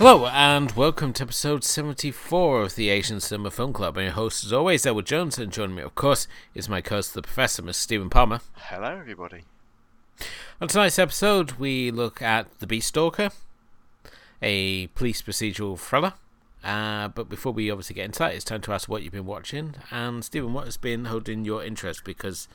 [0.00, 3.98] Hello, and welcome to episode 74 of the Asian Cinema Film Club.
[3.98, 6.94] I'm your host, as always, Edward Jones, and joining me, of course, is my co
[6.94, 7.74] host, the Professor, Mr.
[7.74, 8.40] Stephen Palmer.
[8.54, 9.42] Hello, everybody.
[10.58, 13.28] On tonight's episode, we look at The Beast Stalker,
[14.40, 16.14] a police procedural thriller.
[16.64, 19.26] Uh, but before we obviously get into that, it's time to ask what you've been
[19.26, 19.74] watching.
[19.90, 22.04] And, Stephen, what has been holding your interest?
[22.04, 22.48] Because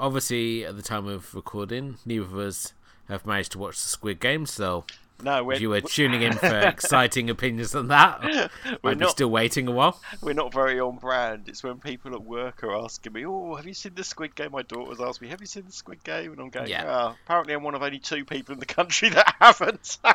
[0.00, 2.72] obviously, at the time of recording, neither of us
[3.08, 4.84] have managed to watch the Squid Game, so
[5.22, 8.22] No, we're, you were tuning in for exciting opinions on that.
[8.22, 10.00] We're Might be not- still waiting a while.
[10.22, 11.48] we're not very on brand.
[11.48, 14.52] It's when people at work are asking me, "Oh, have you seen the Squid Game?"
[14.52, 16.84] My daughter's asked me, "Have you seen the Squid Game?" And I'm going, Yeah.
[16.84, 19.98] "Yeah." apparently, I'm one of only two people in the country that haven't.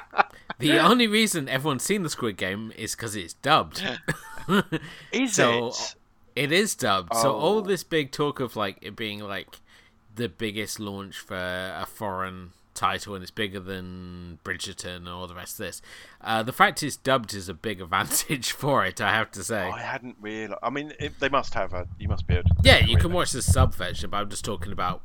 [0.60, 3.84] The only reason everyone's seen the Squid Game is because it's dubbed.
[5.12, 5.96] Is So- it?
[6.36, 7.14] it is dubbed.
[7.16, 7.40] So Oh.
[7.40, 9.60] all this big talk of like it being like
[10.16, 15.36] the biggest launch for a foreign title and it's bigger than Bridgerton and all the
[15.36, 15.82] rest of this.
[16.22, 19.70] Uh, the fact it's dubbed is a big advantage for it, I have to say.
[19.70, 20.60] I hadn't realised.
[20.64, 21.88] I mean, it, they must have a.
[22.00, 22.50] You must be able.
[22.50, 25.02] To Yeah, you can watch the sub version, but I'm just talking about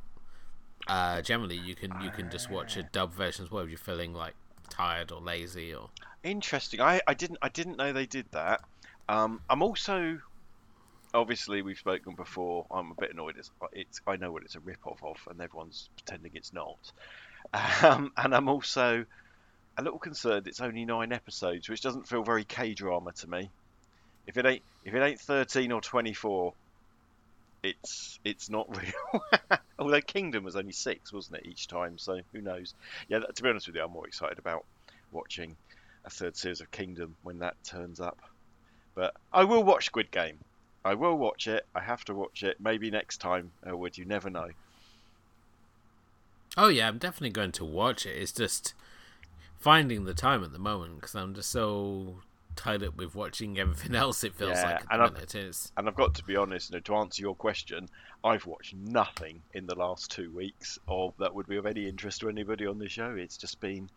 [0.86, 3.78] uh, generally you can you can just watch a dub version as well if you're
[3.78, 4.34] feeling like
[4.68, 5.90] tired or lazy or
[6.24, 6.80] Interesting.
[6.80, 8.62] I, I didn't I didn't know they did that.
[9.08, 10.18] Um, I'm also
[11.14, 12.66] obviously we've spoken before.
[12.70, 13.36] I'm a bit annoyed.
[13.38, 16.92] It's, it's I know what it's a rip off of, and everyone's pretending it's not.
[17.82, 19.04] Um, and I'm also
[19.76, 20.46] a little concerned.
[20.48, 23.50] It's only nine episodes, which doesn't feel very K drama to me.
[24.26, 26.52] If it ain't if it ain't 13 or 24,
[27.62, 29.58] it's it's not real.
[29.78, 31.98] Although Kingdom was only six, wasn't it, each time?
[31.98, 32.74] So who knows?
[33.08, 34.64] Yeah, to be honest with you, I'm more excited about
[35.12, 35.56] watching
[36.04, 38.18] a third series of Kingdom when that turns up.
[38.94, 40.38] But I will watch Squid Game.
[40.84, 41.64] I will watch it.
[41.74, 42.56] I have to watch it.
[42.60, 43.96] Maybe next time, Elwood.
[43.96, 44.48] You never know.
[46.58, 48.16] Oh yeah, I'm definitely going to watch it.
[48.20, 48.74] It's just
[49.60, 52.16] finding the time at the moment because I'm just so
[52.56, 54.24] tied up with watching everything else.
[54.24, 55.14] It feels Yeah, like and I've-
[55.76, 57.88] And I've got to be honest, you know, to answer your question,
[58.24, 62.20] I've watched nothing in the last two weeks of that would be of any interest
[62.20, 63.14] to anybody on the show.
[63.14, 63.88] It's just been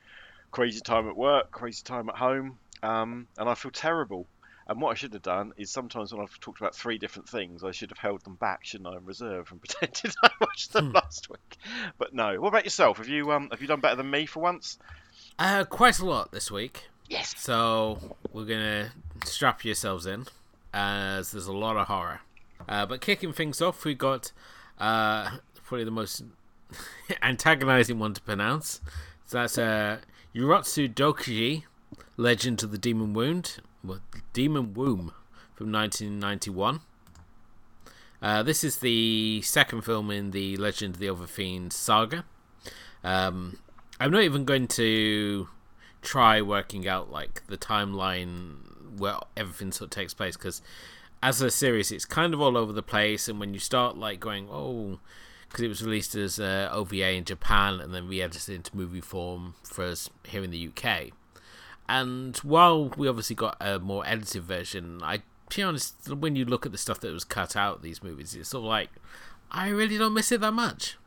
[0.52, 4.28] crazy time at work, crazy time at home, um, and I feel terrible.
[4.72, 7.64] And what I should have done is sometimes when I've talked about three different things,
[7.64, 10.88] I should have held them back, shouldn't I, in reserve and pretended I watched them
[10.88, 10.96] Hmm.
[10.96, 11.58] last week.
[11.98, 12.40] But no.
[12.42, 12.98] What about yourself?
[12.98, 14.78] Have you um have you done better than me for once?
[15.40, 16.86] uh, quite a lot this week.
[17.08, 17.34] Yes.
[17.38, 18.92] So we're gonna
[19.26, 20.26] strap yourselves in,
[20.74, 22.22] as there's a lot of horror.
[22.70, 24.32] Uh, but kicking things off, we got
[24.80, 26.24] uh, probably the most
[27.22, 28.82] antagonizing one to pronounce.
[29.26, 29.98] So that's uh,
[30.36, 31.64] Urotsu Dokuji,
[32.18, 34.02] Legend of the Demon Wound, well,
[34.34, 35.14] Demon Womb,
[35.54, 36.82] from 1991.
[38.22, 42.24] Uh, this is the second film in the Legend of the Overfiend saga.
[43.04, 43.60] Um,
[44.00, 45.48] I'm not even going to
[46.02, 50.62] try working out like the timeline where everything sort of takes place because
[51.22, 54.20] as a series it's kind of all over the place and when you start like
[54.20, 55.00] going oh
[55.48, 59.54] because it was released as uh, OVA in Japan and then re-edited into movie form
[59.64, 61.12] for us here in the UK
[61.92, 65.18] and while we obviously got a more edited version I
[65.50, 68.34] to be honest when you look at the stuff that was cut out these movies
[68.34, 68.90] it's sort of like
[69.52, 70.98] I really don't miss it that much.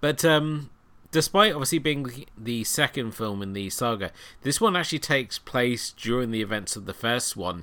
[0.00, 0.70] But um
[1.12, 4.10] despite obviously being the second film in the saga,
[4.42, 7.62] this one actually takes place during the events of the first one,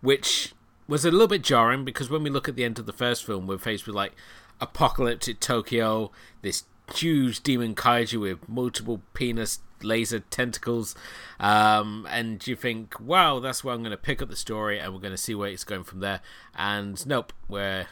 [0.00, 0.54] which
[0.88, 3.24] was a little bit jarring because when we look at the end of the first
[3.24, 4.12] film, we're faced with like
[4.60, 6.10] apocalyptic Tokyo,
[6.40, 10.94] this huge demon kaiju with multiple penis laser tentacles,
[11.38, 14.92] um, and you think, wow, that's where I'm going to pick up the story and
[14.92, 16.20] we're going to see where it's going from there.
[16.54, 17.86] And nope, we're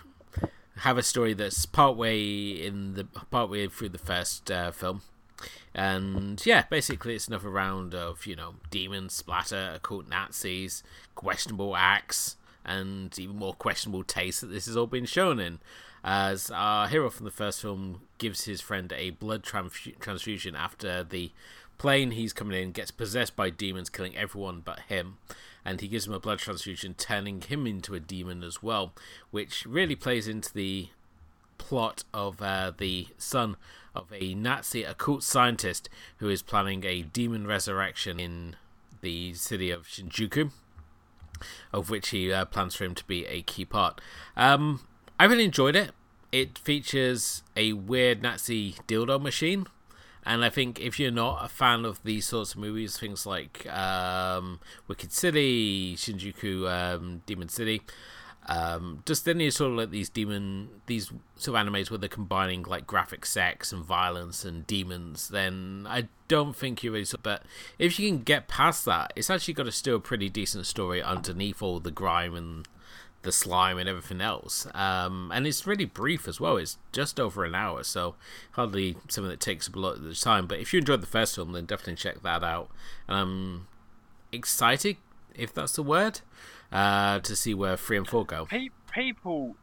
[0.79, 5.03] have a story that's partway in the partway through the first uh, film,
[5.75, 10.83] and yeah, basically it's another round of you know demons, splatter, occult Nazis,
[11.15, 15.59] questionable acts, and even more questionable taste that this has all been shown in.
[16.05, 21.03] As our hero from the first film gives his friend a blood transfu- transfusion after
[21.03, 21.33] the
[21.79, 25.19] plane he's coming in gets possessed by demons, killing everyone but him.
[25.65, 28.95] and he gives him a blood transfusion, turning him into a demon as well,
[29.31, 30.89] which really plays into the
[31.59, 33.57] plot of uh, the son
[33.95, 35.89] of a Nazi occult scientist
[36.19, 38.57] who is planning a demon resurrection in
[39.03, 40.51] the city of Shinjuku,
[41.73, 44.01] of which he uh, plans for him to be a key part.
[44.37, 44.81] Um,
[45.21, 45.91] I really enjoyed it.
[46.31, 49.67] It features a weird Nazi dildo machine.
[50.29, 53.67] And I think if you're not a fan of these sorts of movies, things like
[53.73, 57.81] um, Wicked City, Shinjuku, um, Demon City,
[58.47, 62.63] um, just any sort of like these demon, these sort of animes where they're combining
[62.63, 67.07] like graphic sex and violence and demons, then I don't think you really.
[67.23, 67.45] But
[67.79, 71.63] if you can get past that, it's actually got a still pretty decent story underneath
[71.63, 72.69] all the grime and
[73.23, 74.67] the slime and everything else.
[74.75, 76.57] Um, and it's really brief as well.
[76.57, 78.15] It's just over an hour, so
[78.53, 80.47] hardly something that takes up a lot of the time.
[80.47, 82.71] But if you enjoyed the first film, then definitely check that out.
[83.09, 83.67] And I'm
[84.33, 84.97] excited,
[85.35, 86.21] if that's the word,
[86.71, 88.47] uh, to see where three and four go.
[88.93, 89.57] People,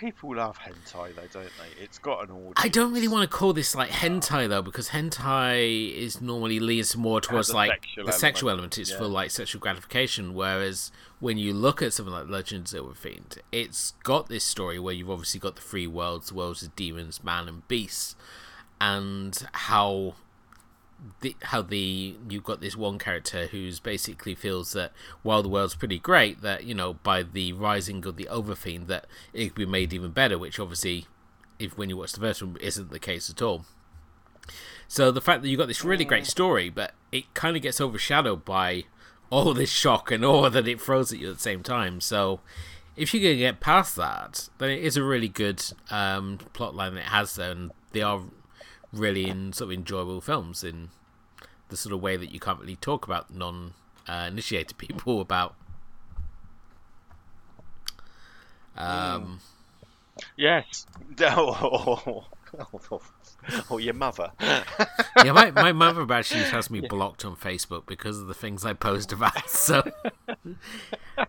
[0.00, 1.82] people love hentai though, don't they?
[1.82, 2.54] It's got an audience.
[2.56, 6.96] I don't really want to call this like hentai though, because hentai is normally leans
[6.96, 8.78] more towards like sexual the sexual element, element.
[8.78, 8.98] It's yeah.
[8.98, 10.34] for like sexual gratification.
[10.34, 14.94] Whereas when you look at something like Legends of Fiend, it's got this story where
[14.94, 18.16] you've obviously got the three worlds: the worlds of demons, man, and beasts,
[18.80, 20.14] and how
[21.20, 24.92] the, how the you've got this one character who's basically feels that
[25.22, 29.06] while the world's pretty great, that you know by the rising of the Overfiend that
[29.32, 31.06] it could be made even better, which obviously,
[31.58, 33.64] if when you watch the first one, isn't the case at all.
[34.88, 37.80] So the fact that you've got this really great story, but it kind of gets
[37.80, 38.84] overshadowed by
[39.30, 42.00] all this shock and awe that it throws at you at the same time.
[42.00, 42.40] So
[42.96, 46.94] if you can get past that, then it is a really good um, plot line
[46.94, 48.22] that it has there, and they are
[48.92, 50.90] really in sort of enjoyable films in
[51.68, 53.74] the sort of way that you can't really talk about non
[54.08, 55.54] uh, initiated people about.
[58.76, 59.40] Um,
[60.36, 60.86] Yes.
[61.22, 62.24] Oh,
[62.90, 63.00] oh,
[63.70, 64.32] oh, your mother.
[64.40, 68.72] yeah, my, my mother actually has me blocked on Facebook because of the things I
[68.72, 69.48] post about.
[69.48, 69.88] So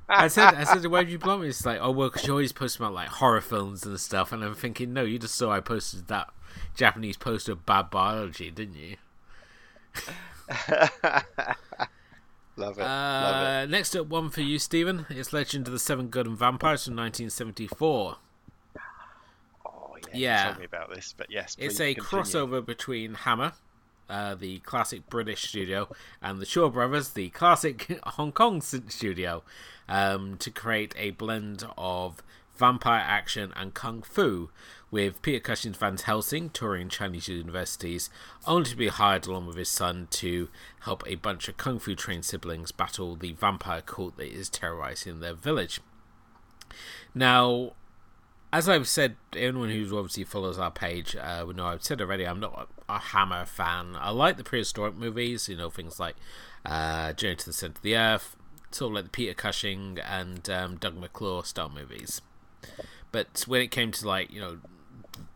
[0.09, 1.49] I said, I said, why did you block me?
[1.49, 4.43] It's like, oh well, because you always post about like horror films and stuff, and
[4.43, 6.29] I'm thinking, no, you just saw I posted that
[6.75, 8.97] Japanese poster of bad biology, didn't you?
[10.69, 11.57] love it.
[12.57, 12.83] love it.
[12.83, 15.05] Uh, next up, one for you, Stephen.
[15.09, 18.17] It's Legend of the Seven Golden Vampires from 1974.
[19.65, 20.09] Oh yeah.
[20.13, 20.45] yeah.
[20.45, 21.55] Told me about this, but yes.
[21.59, 22.23] It's a continue.
[22.23, 23.53] crossover between Hammer,
[24.09, 25.89] uh, the classic British studio,
[26.21, 29.43] and the Shaw Brothers, the classic Hong Kong studio,
[29.87, 32.23] um, to create a blend of
[32.61, 34.49] vampire action and kung fu,
[34.91, 38.09] with Peter Cushing's Van Helsing touring Chinese universities,
[38.45, 40.49] only to be hired along with his son to
[40.81, 45.21] help a bunch of kung fu trained siblings battle the vampire cult that is terrorizing
[45.21, 45.79] their village.
[47.15, 47.71] Now,
[48.53, 52.27] as I've said, anyone who obviously follows our page uh, will know I've said already.
[52.27, 53.95] I'm not a, a Hammer fan.
[53.97, 56.15] I like the prehistoric movies, you know, things like
[56.65, 58.35] uh, Journey to the Center of the Earth,
[58.71, 62.21] sort of like the Peter Cushing and um, Doug McClure style movies.
[63.11, 64.57] But when it came to like you know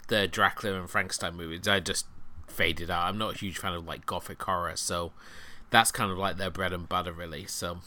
[0.07, 2.07] the Dracula and Frankenstein movies, I just
[2.47, 3.03] faded out.
[3.03, 5.13] I'm not a huge fan of like gothic horror, so
[5.69, 7.45] that's kind of like their bread and butter, really.
[7.47, 7.79] So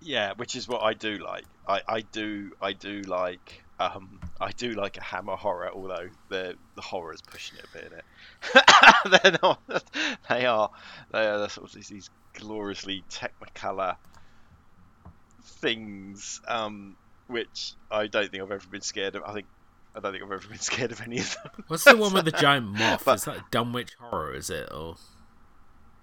[0.00, 1.46] Yeah, which is what I do like.
[1.66, 6.56] I, I do I do like um I do like a hammer horror, although the
[6.74, 9.22] the horror is pushing it a bit in it.
[9.22, 9.60] They're not.
[10.28, 10.70] They are.
[11.12, 13.96] They are sort of these, gloriously technicolor
[15.42, 19.22] things, um, which I don't think I've ever been scared of.
[19.24, 19.46] I think
[19.96, 21.64] I don't think I've ever been scared of any of them.
[21.68, 23.04] what's the one with the giant moth?
[23.04, 24.34] But- is that Dunwich Horror?
[24.34, 24.96] Is it or?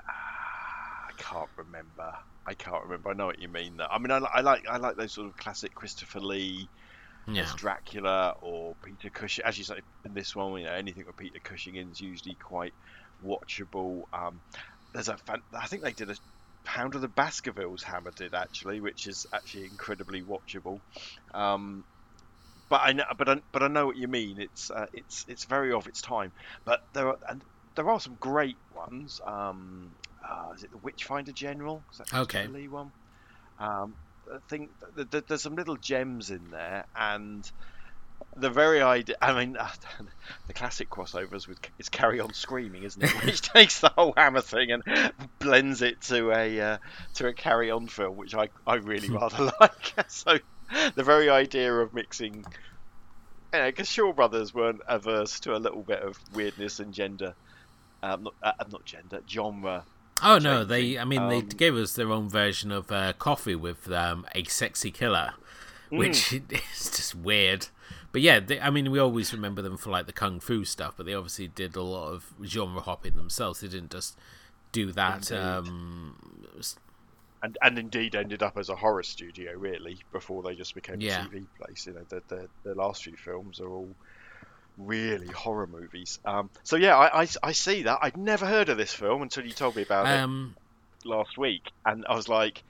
[0.07, 2.13] I can't remember.
[2.45, 3.09] I can't remember.
[3.09, 3.77] I know what you mean.
[3.77, 3.87] Though.
[3.89, 6.67] I mean, I, I like I like those sort of classic Christopher Lee
[7.27, 7.43] Yeah.
[7.43, 9.45] as Dracula or Peter Cushing.
[9.45, 12.35] As you say, in this one, you know, anything with Peter Cushing in is usually
[12.35, 12.73] quite
[13.25, 14.03] watchable.
[14.13, 14.41] Um,
[14.93, 16.15] there's a fan- I think they did a
[16.63, 20.79] Hound of the Baskervilles Hammer did actually, which is actually incredibly watchable.
[21.33, 21.83] Um,
[22.71, 24.39] but I know, but I, but I know what you mean.
[24.39, 26.31] It's uh, it's it's very of its time.
[26.65, 27.43] But there are and
[27.75, 29.21] there are some great ones.
[29.23, 29.91] Um,
[30.27, 31.83] uh, is it the Witchfinder General?
[31.91, 32.39] Is that Okay.
[32.39, 32.91] Christopher Lee one?
[33.59, 33.93] Um,
[34.33, 37.49] I think th- th- there's some little gems in there, and
[38.37, 39.15] the very idea.
[39.21, 39.57] I mean,
[40.47, 43.09] the classic crossovers with is Carry On Screaming, isn't it?
[43.25, 46.77] Which takes the whole Hammer thing and blends it to a uh,
[47.15, 49.93] to a Carry On film, which I I really rather like.
[50.07, 50.37] so
[50.95, 52.45] the very idea of mixing.
[53.53, 57.33] Yeah, because Shaw Brothers weren't averse to a little bit of weirdness and gender,
[58.01, 59.83] um, not, uh, not gender, genre
[60.23, 60.99] Oh no, they.
[60.99, 64.43] I mean, they Um, gave us their own version of uh, Coffy with um, a
[64.43, 65.33] sexy killer,
[65.89, 66.51] which Mm.
[66.73, 67.67] is just weird.
[68.11, 70.93] But yeah, they, I mean, we always remember them for like the kung fu stuff,
[70.95, 73.61] but they obviously did a lot of genre hopping themselves.
[73.61, 74.15] They didn't just
[74.71, 75.31] do that.
[75.31, 76.15] Um,
[77.43, 81.25] and and indeed ended up as a horror studio really before they just became Yeah.
[81.25, 81.87] a TV place.
[81.87, 83.89] You know, the, the the last few films are all
[84.77, 86.19] really horror movies.
[86.25, 87.99] Um, so yeah, I, I I see that.
[88.01, 90.55] I'd never heard of this film until you told me about um,
[91.03, 92.63] it last week, and I was like.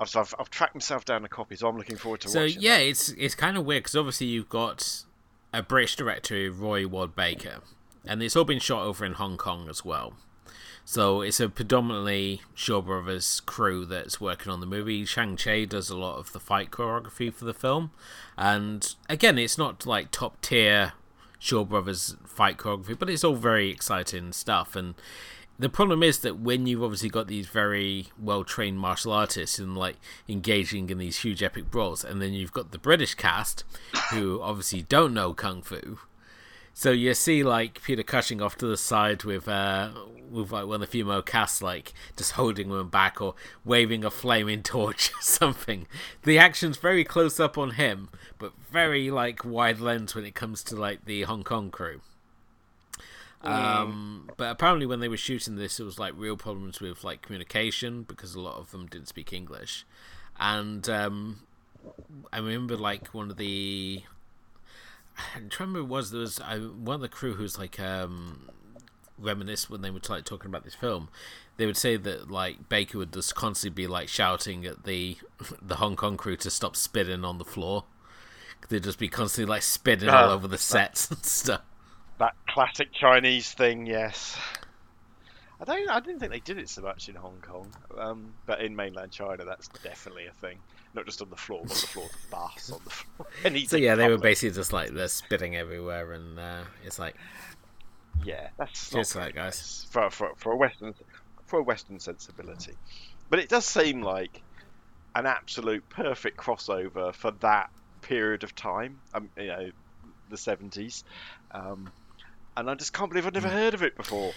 [0.00, 2.40] I've, so I've, I've tracked myself down a copy, so I'm looking forward to so
[2.42, 2.60] watching.
[2.60, 2.86] yeah, that.
[2.88, 5.04] it's it's kind of weird because obviously you've got
[5.52, 7.60] a British director, Roy Ward Baker,
[8.04, 10.14] and it's all been shot over in Hong Kong as well.
[10.84, 15.04] So it's a predominantly Shaw Brothers crew that's working on the movie.
[15.04, 17.90] Shang Che does a lot of the fight choreography for the film,
[18.36, 20.92] and again, it's not like top tier
[21.38, 24.76] Shaw Brothers fight choreography, but it's all very exciting stuff.
[24.76, 24.94] And
[25.58, 29.76] the problem is that when you've obviously got these very well trained martial artists and
[29.76, 29.96] like
[30.28, 33.64] engaging in these huge epic brawls, and then you've got the British cast
[34.10, 35.98] who obviously don't know kung fu.
[36.74, 39.90] So you see like Peter Cushing off to the side with uh
[40.28, 44.10] with like one of the female casts like just holding them back or waving a
[44.10, 45.86] flaming torch or something.
[46.24, 50.64] The action's very close up on him, but very like wide lens when it comes
[50.64, 52.00] to like the Hong Kong crew.
[53.40, 57.20] Um, but apparently when they were shooting this, it was like real problems with like
[57.20, 59.84] communication because a lot of them didn't speak English,
[60.40, 61.40] and um,
[62.32, 64.02] I remember like one of the
[65.34, 68.50] I'm trying to remember was there was I, one of the crew who's like um
[69.18, 71.08] reminisce when they were like talking about this film
[71.56, 75.16] they would say that like Baker would just constantly be like shouting at the
[75.62, 77.84] the Hong Kong crew to stop spitting on the floor
[78.68, 81.62] they'd just be constantly like spitting all Ah, over the sets and stuff
[82.18, 84.38] that classic Chinese thing, yes.
[85.60, 85.88] I don't.
[85.88, 89.12] I didn't think they did it so much in Hong Kong, um, but in mainland
[89.12, 90.58] China, that's definitely a thing.
[90.94, 93.26] Not just on the floor, but on the floor of the bus, on the floor.
[93.66, 97.16] so yeah they were basically just like they're spitting everywhere and uh, it's like
[98.24, 99.86] Yeah, that's for that, guys.
[99.90, 100.94] for, for for a western
[101.46, 102.74] for a western sensibility.
[103.28, 104.42] But it does seem like
[105.14, 107.70] an absolute perfect crossover for that
[108.02, 109.00] period of time.
[109.14, 109.70] Um, you know,
[110.30, 111.04] the seventies,
[111.50, 111.92] um,
[112.56, 113.54] and I just can't believe I've never Hmm.
[113.54, 114.32] heard of it before.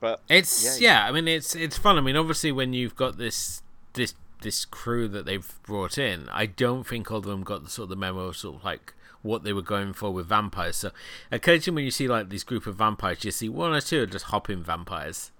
[0.00, 1.02] But It's Yeah.
[1.04, 1.98] yeah, I mean it's it's fun.
[1.98, 3.62] I mean obviously when you've got this
[3.92, 7.70] this this crew that they've brought in, I don't think all of them got the
[7.70, 10.76] sort of the memo of sort of like what they were going for with vampires.
[10.76, 10.90] So
[11.30, 14.06] occasionally when you see like this group of vampires, you see one or two are
[14.06, 15.32] just hopping vampires.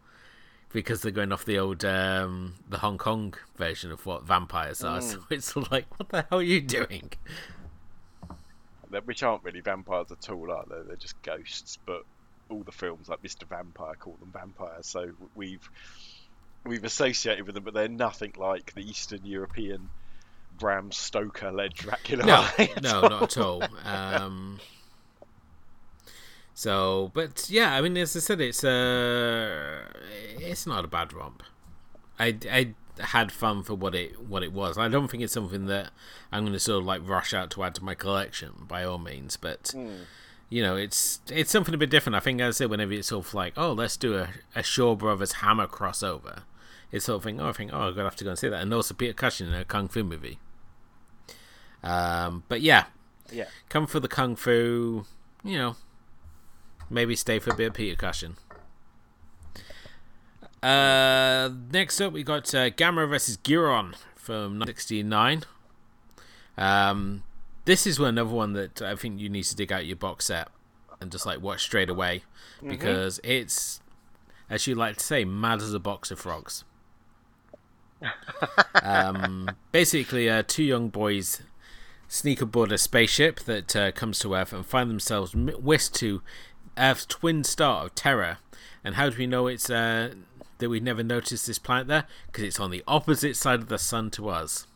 [0.72, 5.00] Because they're going off the old um the Hong Kong version of what vampires are.
[5.00, 7.10] So it's like, what the hell are you doing?
[9.04, 10.82] which aren't really vampires at all, are they?
[10.86, 11.78] They're just ghosts.
[11.84, 12.04] But
[12.48, 13.44] all the films, like Mr.
[13.48, 14.86] Vampire, call them vampires.
[14.86, 15.68] So we've
[16.64, 19.90] we've associated with them, but they're nothing like the Eastern European
[20.58, 22.24] Bram Stoker-led Dracula.
[22.24, 23.62] No, are they at no, not at all.
[23.84, 24.60] Um,
[26.54, 29.84] so, but yeah, I mean, as I said, it's uh,
[30.38, 31.42] it's not a bad romp.
[32.18, 34.76] I, I had fun for what it what it was.
[34.76, 35.90] I don't think it's something that
[36.30, 38.98] I'm going to sort of like rush out to add to my collection by all
[38.98, 39.74] means, but
[40.50, 42.16] you know, it's it's something a bit different.
[42.16, 44.62] I think as I said, whenever it's sort of like, oh, let's do a, a
[44.62, 46.42] Shaw Brothers Hammer crossover,
[46.92, 47.40] it's sort of thing.
[47.40, 49.12] Oh, I think, oh, I'm gonna have to go and see that, and also Peter
[49.12, 50.38] Cushing in a kung fu movie.
[51.82, 52.84] Um, but yeah,
[53.32, 53.46] Yeah.
[53.68, 55.04] come for the kung fu,
[55.44, 55.76] you know,
[56.90, 58.36] maybe stay for a bit of Peter Cushing.
[60.62, 65.44] Uh, next up, we got uh, Gamera versus Guiron from 1969.
[66.58, 67.22] Um,
[67.64, 70.26] this is one another one that I think you need to dig out your box
[70.26, 70.48] set
[71.00, 72.24] and just like watch straight away
[72.66, 73.80] because it's,
[74.50, 76.64] as you like to say, mad as a box of frogs.
[78.82, 81.42] Um, basically, uh, two young boys
[82.08, 86.22] sneak aboard a spaceship that uh, comes to Earth and find themselves whisked to
[86.76, 88.38] Earth's twin star of Terra.
[88.82, 90.14] And how do we know it's uh,
[90.58, 92.04] that we never noticed this planet there?
[92.26, 94.66] Because it's on the opposite side of the sun to us.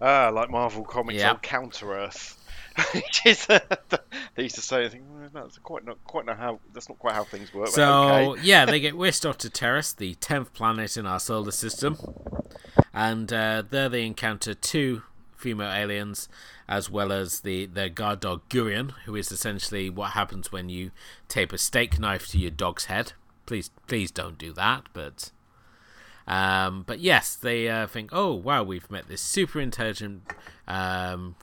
[0.00, 2.41] Ah, like Marvel Comics old Counter Earth.
[3.24, 3.58] Is, uh,
[4.34, 6.98] they used to say, I think, "Well, that's quite not quite not how that's not
[6.98, 7.68] quite how things work.
[7.68, 8.42] So okay.
[8.42, 11.96] yeah, they get whisked off to Terrace, the tenth planet in our solar system,
[12.92, 15.02] and uh, there they encounter two
[15.42, 16.28] female aliens,
[16.68, 20.92] as well as the their guard dog Guiron, who is essentially what happens when you
[21.28, 23.12] tape a steak knife to your dog's head.
[23.44, 24.84] Please, please don't do that.
[24.92, 25.32] But,
[26.26, 30.22] um, but yes, they uh, think, oh wow, we've met this super intelligent
[30.68, 31.34] um,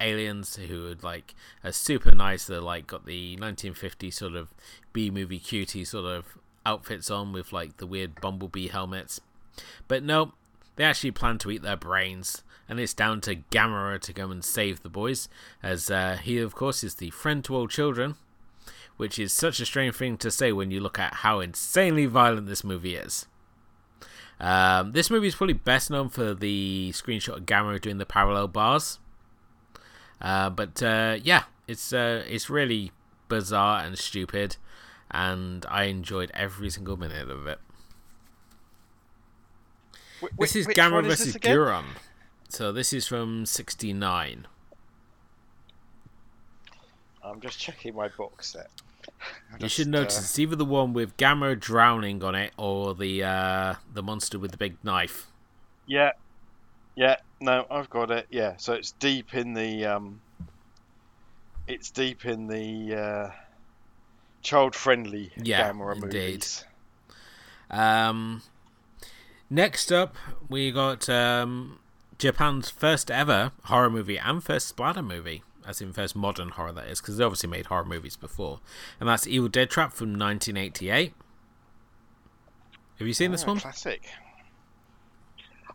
[0.00, 1.34] aliens who are like
[1.64, 2.46] are super nice.
[2.46, 4.48] They're like got the 1950s sort of
[4.92, 9.20] B movie cutie sort of outfits on with like the weird bumblebee helmets.
[9.88, 10.32] But no,
[10.76, 14.44] they actually plan to eat their brains, and it's down to Gamera to go and
[14.44, 15.28] save the boys,
[15.62, 18.16] as uh, he, of course, is the friend to all children,
[18.96, 22.46] which is such a strange thing to say when you look at how insanely violent
[22.46, 23.26] this movie is.
[24.38, 28.48] Um, this movie is probably best known for the screenshot of Gamera doing the parallel
[28.48, 28.98] bars.
[30.20, 32.92] Uh, but uh, yeah, it's uh, it's really
[33.28, 34.56] bizarre and stupid,
[35.10, 37.58] and I enjoyed every single minute of it.
[40.22, 41.36] Wh- This is which Gamera one is versus?
[41.36, 41.84] Guiron.
[42.48, 44.46] So this is from '69.
[47.22, 48.70] I'm just checking my box set.
[49.52, 53.22] I You should notice it's either the one with Gamera drowning on it or the
[53.24, 55.26] uh, the monster with the big knife.
[55.86, 56.12] yeah,
[56.96, 57.16] yeah.
[57.40, 58.26] No, I've got it.
[58.30, 60.20] Yeah, so it's deep in the um.
[61.68, 63.30] It's deep in the uh,
[64.42, 66.12] child-friendly Yeah, Gamera indeed.
[66.14, 66.64] movies.
[67.70, 68.42] Um,
[69.50, 70.14] next up,
[70.48, 71.80] we got um,
[72.18, 76.86] Japan's first ever horror movie and first splatter movie, as in first modern horror, that
[76.86, 78.60] is, because they obviously made horror movies before.
[79.00, 81.14] And that's Evil Dead Trap from 1988.
[83.00, 83.58] Have you seen this Ah, one?
[83.58, 84.04] Classic.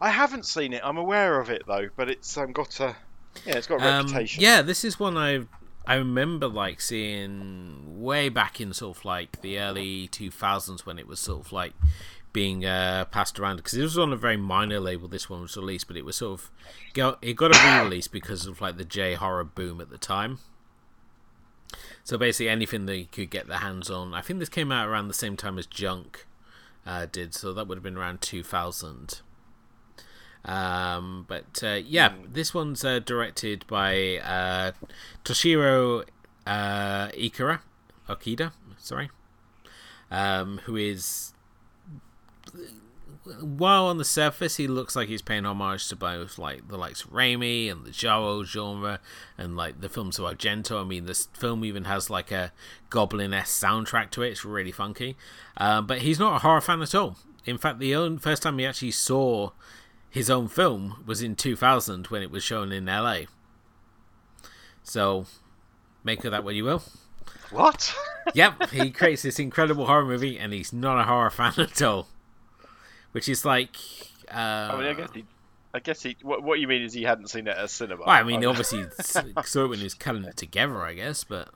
[0.01, 0.81] I haven't seen it.
[0.83, 2.95] I'm aware of it though, but it's um, got a
[3.45, 4.41] yeah, it's got a Um, reputation.
[4.41, 5.45] yeah, this is one I
[5.85, 11.07] I remember like seeing way back in sort of like the early 2000s when it
[11.07, 11.73] was sort of like
[12.33, 15.07] being uh, passed around because it was on a very minor label.
[15.07, 16.51] This one was released, but it was sort of
[16.93, 20.39] got, it got a re-release because of like the J horror boom at the time.
[22.03, 24.13] So basically, anything they could get their hands on.
[24.13, 26.25] I think this came out around the same time as Junk
[26.85, 29.21] uh, did, so that would have been around 2000.
[30.43, 34.71] Um, but uh, yeah, this one's uh, directed by uh,
[35.23, 36.05] Toshiro
[36.47, 37.59] uh, Ikura,
[38.09, 39.09] Okida, sorry,
[40.09, 41.33] um, who is.
[43.39, 47.03] While on the surface he looks like he's paying homage to both like the likes
[47.03, 48.99] of Raimi and the giallo genre
[49.37, 50.81] and like the films of Argento.
[50.81, 52.51] I mean, this film even has like a
[52.89, 54.31] goblin-esque soundtrack to it.
[54.31, 55.17] It's really funky.
[55.55, 57.15] Uh, but he's not a horror fan at all.
[57.45, 59.51] In fact, the only, first time he actually saw
[60.11, 63.21] his own film was in 2000 when it was shown in LA.
[64.83, 65.25] So,
[66.03, 66.83] make of that what you will.
[67.49, 67.93] What?
[68.35, 72.07] Yep, he creates this incredible horror movie, and he's not a horror fan at all.
[73.13, 73.75] Which is like,
[74.31, 75.25] uh, I mean, I guess he.
[75.73, 76.15] I guess he.
[76.21, 78.01] What, what you mean is he hadn't seen it at a cinema.
[78.05, 78.85] well, I mean, obviously
[79.43, 81.49] saw it when he was cutting it together, I guess, but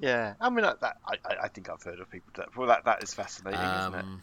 [0.00, 0.78] Yeah, I mean that.
[0.82, 2.56] I, I- think I've heard of people that.
[2.56, 4.04] Well, that that is fascinating, isn't it?
[4.04, 4.22] um,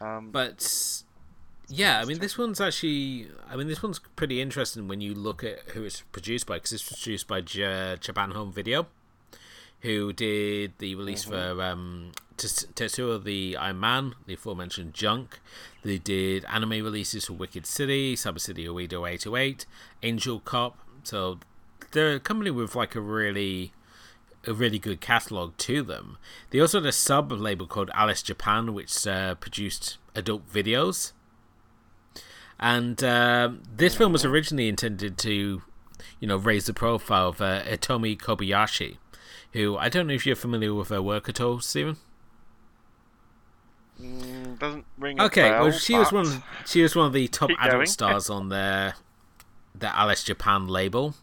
[0.00, 1.02] Um, but
[1.68, 5.42] yeah, I mean, this one's actually, I mean, this one's pretty interesting when you look
[5.42, 8.86] at who it's produced by, because it's produced by J- Japan Home Video,
[9.80, 15.40] who did the release for um, Tetsuo the Iron Man, the aforementioned Junk.
[15.82, 19.66] They did anime releases for Wicked City, Cyber City Oedo 808,
[20.02, 20.78] Angel Cop.
[21.02, 21.38] So
[21.92, 23.72] they're a company with like a really
[24.46, 26.18] a really good catalog to them.
[26.50, 31.12] They also had a sub label called Alice Japan, which uh, produced adult videos.
[32.64, 35.60] And uh, this film was originally intended to,
[36.18, 38.96] you know, raise the profile of uh, Hitomi Kobayashi,
[39.52, 41.98] who I don't know if you're familiar with her work at all, Stephen.
[44.00, 45.20] mm, doesn't ring.
[45.20, 46.26] A Okay, bell, well, she was one.
[46.26, 47.86] Of, she was one of the top adult going.
[47.86, 48.94] stars on their
[49.74, 51.14] the Alice Japan label.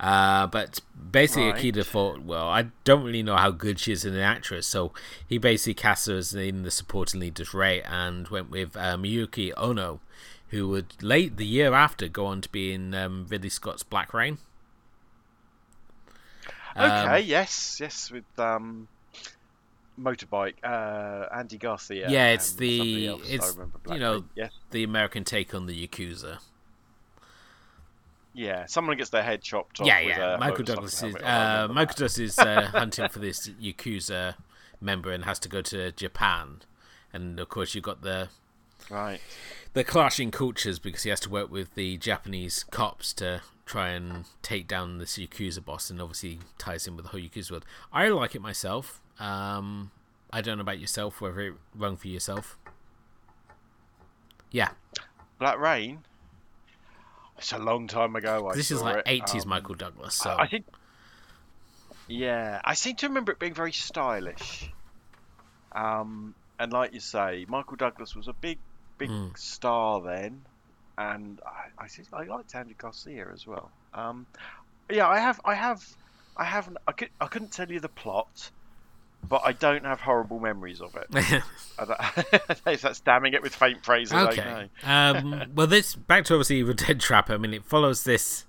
[0.00, 0.80] Uh, but
[1.12, 1.62] basically, Right.
[1.62, 4.92] Akita thought, well, I don't really know how good she is as an actress, so
[5.28, 8.96] he basically cast her as in the supporting lead as Ray and went with uh,
[8.96, 10.00] Miyuki Ono,
[10.52, 14.12] who would late the year after go on to be in um, Ridley Scott's Black
[14.12, 14.36] Rain.
[16.76, 17.20] Okay.
[17.20, 17.78] yes.
[17.80, 18.10] Yes.
[18.10, 18.86] With um,
[19.98, 20.56] motorbike.
[20.62, 22.08] Uh, Andy Garcia.
[22.10, 23.58] Yeah, it's the- else, it's,
[23.90, 24.24] you know.
[24.34, 24.48] Yeah.
[24.70, 26.38] The American take on the Yakuza.
[28.34, 28.66] Yeah.
[28.66, 29.86] Someone gets their head chopped off.
[29.86, 30.34] yeah, with yeah.
[30.34, 31.24] a Michael Douglas is helmet.
[31.24, 31.94] I uh, remember Michael.
[31.94, 34.34] Douglas is uh, hunting for this Yakuza
[34.82, 36.60] member and has to go to Japan,
[37.10, 38.28] and of course you've got the
[38.90, 39.20] Right.
[39.72, 44.24] the clashing cultures because he has to work with the Japanese cops to try and
[44.42, 47.64] take down this Yakuza boss, and obviously ties in with the whole Yakuza world.
[47.92, 49.00] I like it myself.
[49.18, 49.90] Um,
[50.32, 52.58] I don't know about yourself, whether it rung for yourself.
[54.50, 54.70] Yeah,
[55.38, 56.00] Black Rain.
[57.38, 58.48] It's a long time ago.
[58.48, 60.14] I this is like eighties Um, Michael Douglas.
[60.14, 60.66] So I I think.
[62.08, 64.70] Yeah, I seem to remember it being very stylish.
[65.72, 68.58] Um, and like you say, Michael Douglas was a big,
[68.98, 69.36] big Mm.
[69.36, 70.42] star then,
[70.98, 73.70] and I, I I liked Andy Garcia as well.
[73.94, 74.26] Um,
[74.90, 75.84] yeah, I have, I have,
[76.36, 78.50] I haven't, I, could, I couldn't tell you the plot,
[79.28, 81.06] but I don't have horrible memories of it.
[82.66, 84.70] If that's damning it with faint praise, I don't okay.
[84.84, 84.88] know.
[84.88, 87.30] Um, well, this back to obviously Evil Dead Trap.
[87.30, 88.44] I mean, it follows this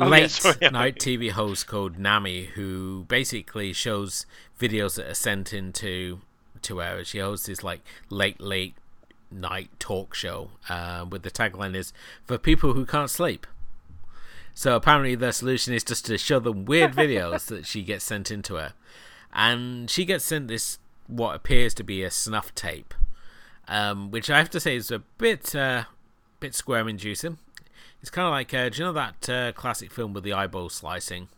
[0.00, 0.56] Oh, yeah, late sorry.
[0.70, 4.26] night TV host called Nami, who basically shows
[4.58, 6.20] videos that are sent into
[6.62, 7.04] to her.
[7.04, 8.74] She hosts this like late late
[9.30, 11.92] night talk show uh, with the tagline is
[12.24, 13.46] for people who can't sleep.
[14.54, 18.30] So apparently the solution is just to show them weird videos that she gets sent
[18.30, 18.74] into her,
[19.32, 22.94] and she gets sent this what appears to be a snuff tape,
[23.68, 25.84] um, which I have to say is a bit uh,
[26.40, 27.38] bit squirm inducing.
[28.00, 30.68] It's kind of like uh, do you know that uh, classic film with the eyeball
[30.68, 31.28] slicing?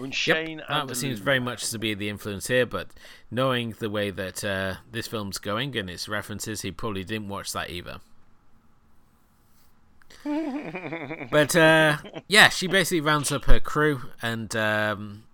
[0.00, 2.88] Un Chien Yep, and that seems very much to be the influence here, but
[3.30, 7.52] knowing the way that uh, this film's going and its references, he probably didn't watch
[7.52, 8.00] that either.
[11.30, 11.96] but uh,
[12.28, 15.24] yeah, she basically rounds up her crew and um,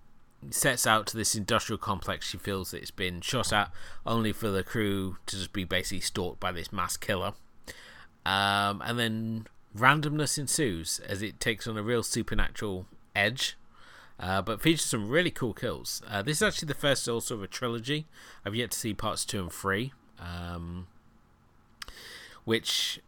[0.51, 2.27] sets out to this industrial complex.
[2.29, 3.71] She feels that it's been shot at,
[4.07, 7.35] only for the crew to just be basically stalked by this mass killer.
[8.25, 13.58] Um, and then randomness ensues as it takes on a real supernatural edge
[14.20, 16.02] uh, but features some really cool kills.
[16.09, 18.07] Uh, this is actually the first also of a trilogy.
[18.44, 20.88] I've yet to see parts two and three, um,
[22.44, 23.00] which,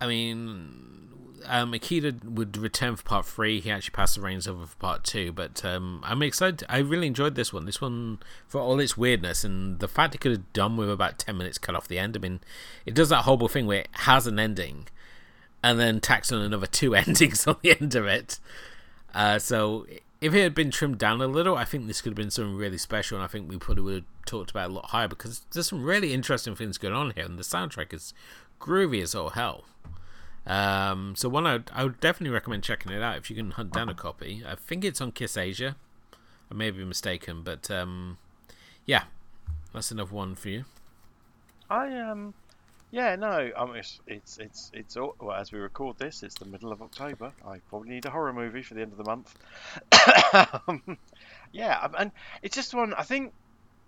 [0.00, 1.04] I mean,
[1.46, 3.60] um, Akita would return for part three.
[3.60, 6.64] He actually passed the reins over for part two, but um, I'm excited.
[6.68, 7.66] I really enjoyed this one.
[7.66, 11.18] This one, for all its weirdness and the fact it could have done with about
[11.18, 12.16] ten minutes cut off the end.
[12.16, 12.40] I mean,
[12.86, 14.88] it does that horrible thing where it has an ending,
[15.62, 18.38] and then tacks on another two endings on the end of it.
[19.14, 19.86] Uh, so
[20.20, 22.56] if it had been trimmed down a little, I think this could have been something
[22.56, 25.42] really special, and I think we probably would have talked about a lot higher because
[25.52, 28.14] there's some really interesting things going on here, and the soundtrack is
[28.60, 29.64] groovy as all hell.
[30.46, 33.52] Um, so one I would, I would definitely recommend checking it out if you can
[33.52, 34.42] hunt down a copy.
[34.46, 35.76] I think it's on Kiss Asia.
[36.50, 38.18] I may be mistaken, but um,
[38.86, 39.04] yeah,
[39.72, 40.64] that's another one for you.
[41.70, 42.34] I um,
[42.94, 46.44] yeah, no, um, it's it's it's it's all, well, as we record this, it's the
[46.44, 47.32] middle of October.
[47.44, 49.34] I probably need a horror movie for the end of the month.
[50.68, 50.96] um,
[51.52, 52.94] yeah, um, and it's just one.
[52.94, 53.32] I think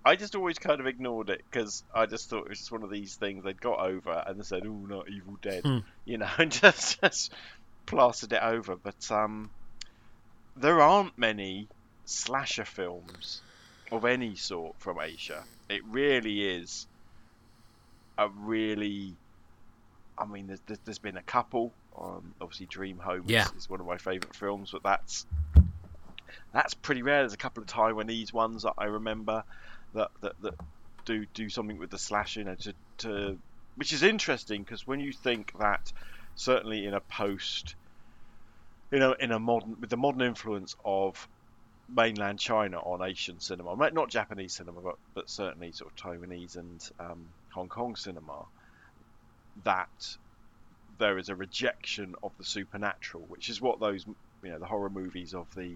[0.04, 2.82] I just always kind of ignored it because I just thought it was just one
[2.82, 5.78] of these things they'd got over and they said, "Oh, not Evil Dead," Hmm.
[6.04, 7.32] you know, and just just
[7.86, 8.74] plastered it over.
[8.74, 9.50] But um,
[10.56, 11.68] there aren't many
[12.06, 13.40] slasher films
[13.92, 15.44] of any sort from Asia.
[15.68, 16.88] It really is
[18.18, 19.14] a really
[20.18, 23.46] I mean there's, there's, there's been a couple um, obviously Dream Home is- Yeah.
[23.56, 25.26] is, one of my favourite films but that's
[26.52, 29.44] that's pretty rare there's a couple of Taiwanese ones that I remember
[29.94, 30.54] that that, that
[31.04, 33.38] do do something with the slash you know to, to
[33.76, 35.92] which is interesting because when you think that
[36.34, 37.74] certainly in a post
[38.90, 41.28] you know in a modern with the modern influence of
[41.94, 46.56] mainland China on Asian cinema, not- not Japanese cinema, but, but certainly sort of Taiwanese
[46.56, 48.44] and um, Hong Kong cinema,
[49.64, 50.16] that
[50.98, 54.06] there is a rejection of the supernatural, which is what those
[54.42, 55.74] you know the horror movies of the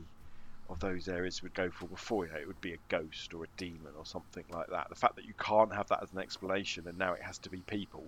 [0.68, 2.26] of those areas would go for before.
[2.26, 4.88] You know, it would be a ghost or a demon or something like that.
[4.88, 7.50] The fact that you can't have that as an explanation and now it has to
[7.50, 8.04] be people.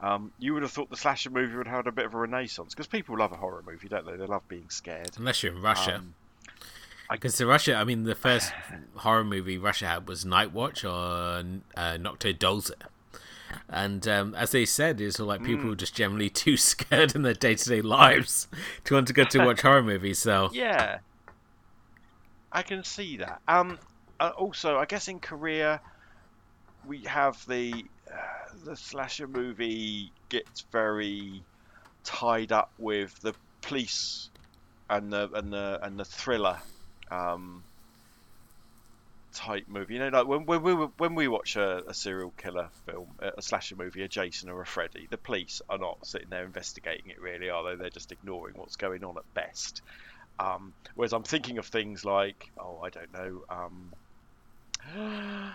[0.00, 2.18] Um, you would have thought the slasher movie would have had a bit of a
[2.18, 4.16] renaissance because people love a horror movie, don't they?
[4.16, 5.10] They love being scared.
[5.16, 5.96] Unless you're in Russia.
[5.96, 6.14] Um,
[7.10, 8.52] Because the Russia, I mean, the first
[8.94, 11.42] horror movie Russia had was Night Watch or uh,
[11.98, 12.74] Nochnoy Dozor.
[13.68, 17.34] And um, as they said, it's like people were just generally too scared in their
[17.34, 18.48] day to day lives
[18.84, 20.18] to want to go to watch horror movies.
[20.18, 20.98] So Yeah,
[22.52, 23.40] I can see that.
[23.48, 23.78] Um,
[24.20, 25.80] uh, also, I guess in Korea,
[26.86, 31.42] we have the uh, the slasher movie gets very
[32.04, 34.30] tied up with the police
[34.88, 36.58] and the and the and the thriller
[37.10, 37.62] um,
[39.38, 39.94] type movie.
[39.94, 43.40] You know, like when when we when we watch a, a serial killer film, a
[43.40, 47.20] slasher movie, a Jason or a Freddy, the police are not sitting there investigating it,
[47.20, 47.76] really, are they?
[47.76, 49.82] They're just ignoring what's going on at best.
[50.40, 53.92] Um, whereas I'm thinking of things like, oh, I don't know, um,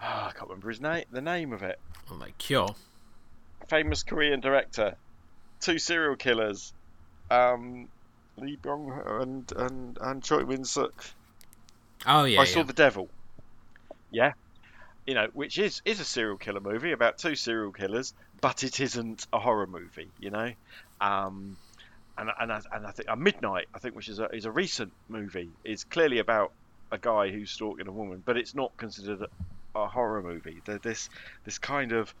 [0.00, 1.78] I can't remember his name, the name of it.
[2.10, 2.74] like Cure.
[3.68, 4.96] Famous Korean director,
[5.60, 6.72] two serial killers,
[7.30, 7.88] um,
[8.36, 10.92] Lee Byung and and and Choi Min Sik.
[12.06, 12.52] Oh yeah, I yeah.
[12.52, 13.08] saw the devil.
[14.10, 14.32] Yeah,
[15.06, 18.80] you know, which is is a serial killer movie about two serial killers, but it
[18.80, 20.10] isn't a horror movie.
[20.18, 20.52] You know,
[21.00, 21.56] um,
[22.18, 24.50] and and I, and I think uh, Midnight, I think, which is a is a
[24.52, 26.50] recent movie, is clearly about
[26.92, 29.20] a guy who's stalking a woman, but it's not considered
[29.74, 30.60] a, a horror movie.
[30.64, 31.08] The, this
[31.44, 32.14] this kind of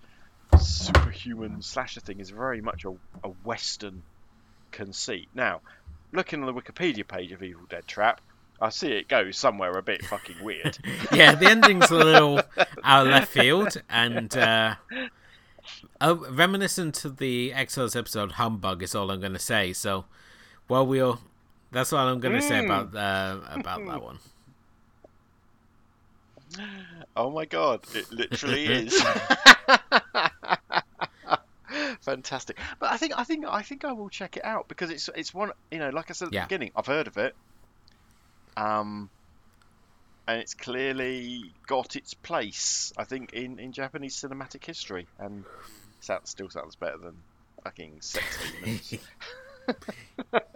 [0.58, 2.90] superhuman slasher thing is very much a,
[3.24, 4.02] a western
[4.72, 5.28] conceit.
[5.34, 5.60] Now,
[6.12, 8.20] looking on the Wikipedia page of Evil Dead Trap,
[8.60, 10.78] I see it go somewhere a bit fucking weird.
[11.12, 12.40] yeah, the ending's a little
[12.82, 14.76] out of left field and uh,
[16.00, 19.72] oh, reminiscent of the X-Files episode "Humbug" is all I'm going to say.
[19.74, 20.06] So,
[20.68, 21.20] well, we'll
[21.70, 24.18] that's all I'm going to say about uh, about that one.
[27.16, 29.02] Oh my god, it literally is.
[32.00, 32.58] Fantastic.
[32.78, 35.34] But I think I think I think I will check it out because it's it's
[35.34, 36.42] one you know, like I said at Yeah.
[36.42, 37.34] the beginning, I've heard of it.
[38.56, 39.10] Um
[40.28, 45.44] and it's clearly got its place, I think, in, in Japanese cinematic history and
[46.00, 47.16] sounds still sounds better than
[47.62, 48.26] fucking sex
[48.64, 48.94] demons.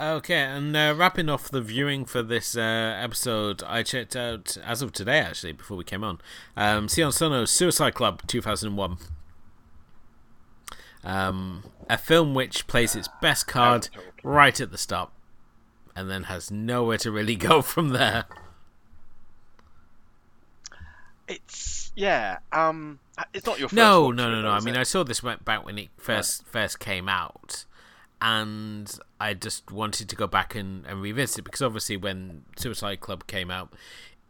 [0.00, 2.60] Okay, and uh, wrapping off the viewing for this uh,
[3.02, 6.20] episode, I checked out as of today, actually, before we came on,
[6.56, 8.96] um, Sion Sono's Suicide Club 2001.
[11.04, 13.90] Um, a film which plays its best card
[14.22, 15.10] right at the start,
[15.96, 18.24] and then has nowhere to really go from there.
[21.28, 22.98] it's yeah, um
[23.34, 24.50] it's not your first No, no, no, no.
[24.50, 24.80] I mean, it?
[24.80, 27.64] I saw this went back when it first first came out,
[28.20, 33.00] and I just wanted to go back and, and revisit it because obviously when Suicide
[33.00, 33.72] Club came out,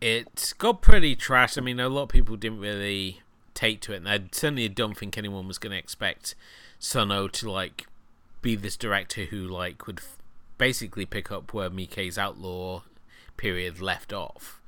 [0.00, 1.56] it got pretty trash.
[1.56, 3.20] I mean, a lot of people didn't really
[3.54, 6.34] take to it, and I certainly don't think anyone was going to expect
[6.78, 7.86] Sono to like
[8.42, 10.16] be this director who like would f-
[10.60, 12.82] basically pick up where Miike's Outlaw
[13.38, 14.60] period left off.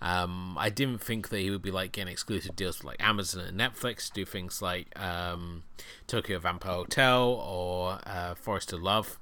[0.00, 3.44] Um, I didn't think that he would be like getting exclusive deals with like Amazon
[3.44, 5.64] and Netflix, do things like um,
[6.06, 9.18] Tokyo Vampire Hotel or uh, Forest of Love,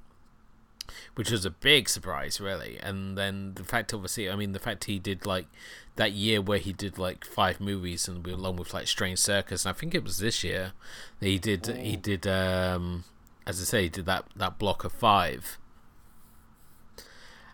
[1.15, 2.77] which was a big surprise, really.
[2.77, 5.47] And then the fact, obviously, I mean, the fact he did like
[5.95, 9.65] that year where he did like five movies and we along with like Strange Circus,
[9.65, 10.73] and I think it was this year
[11.19, 13.03] that he did he did um,
[13.45, 15.57] as I say, he did that that block of five.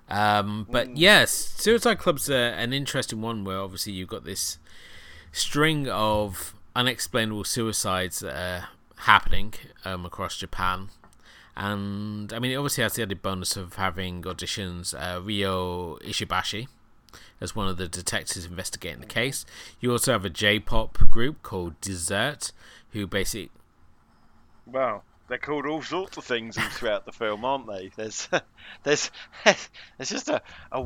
[0.10, 4.60] Um, but yes, Suicide Club's a, an interesting one where obviously you've got this
[5.32, 8.68] string of unexplainable suicides that are
[9.04, 10.90] happening um, across Japan.
[11.56, 16.68] And I mean, it obviously has the added bonus of having auditions uh, Ryo Ishibashi
[17.42, 19.46] as one of the detectives investigating the case.
[19.80, 22.52] You also have a J pop group called Desert,
[22.92, 23.52] who basically
[24.66, 27.92] Wow, they're called all sorts of things throughout the film, aren't they?
[27.96, 28.28] There's,
[28.84, 29.12] there's,
[29.44, 30.86] there's just a, a.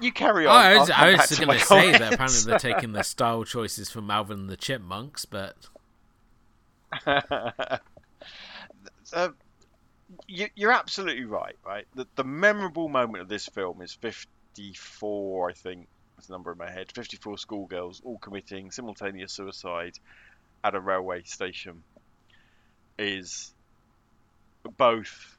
[0.00, 0.56] You carry Oh, on.
[0.56, 3.04] I was, I was back just to going to say that apparently they're taking the
[3.04, 5.56] style choices from Alvin and the Chipmunks, but
[7.06, 7.68] uh,
[10.26, 11.56] you, you're absolutely right.
[11.64, 15.86] Right, the, the memorable moment of this film is 54, I think.
[16.16, 16.90] That's the number in my head.
[16.90, 19.98] 54 schoolgirls all committing simultaneous suicide
[20.64, 21.82] at a railway station
[22.98, 23.52] is
[24.76, 25.38] both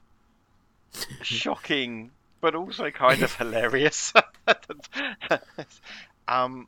[1.21, 4.13] shocking but also kind of hilarious.
[6.27, 6.67] um,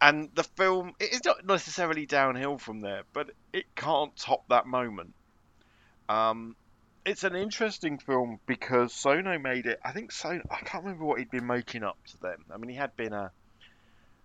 [0.00, 4.66] and the film it is not necessarily downhill from there, but it can't top that
[4.66, 5.14] moment.
[6.08, 6.56] Um,
[7.04, 9.78] it's an interesting film because Sono made it.
[9.84, 10.42] I think Sono.
[10.50, 12.36] I can't remember what he'd been making up to then.
[12.52, 13.30] I mean, he had been a.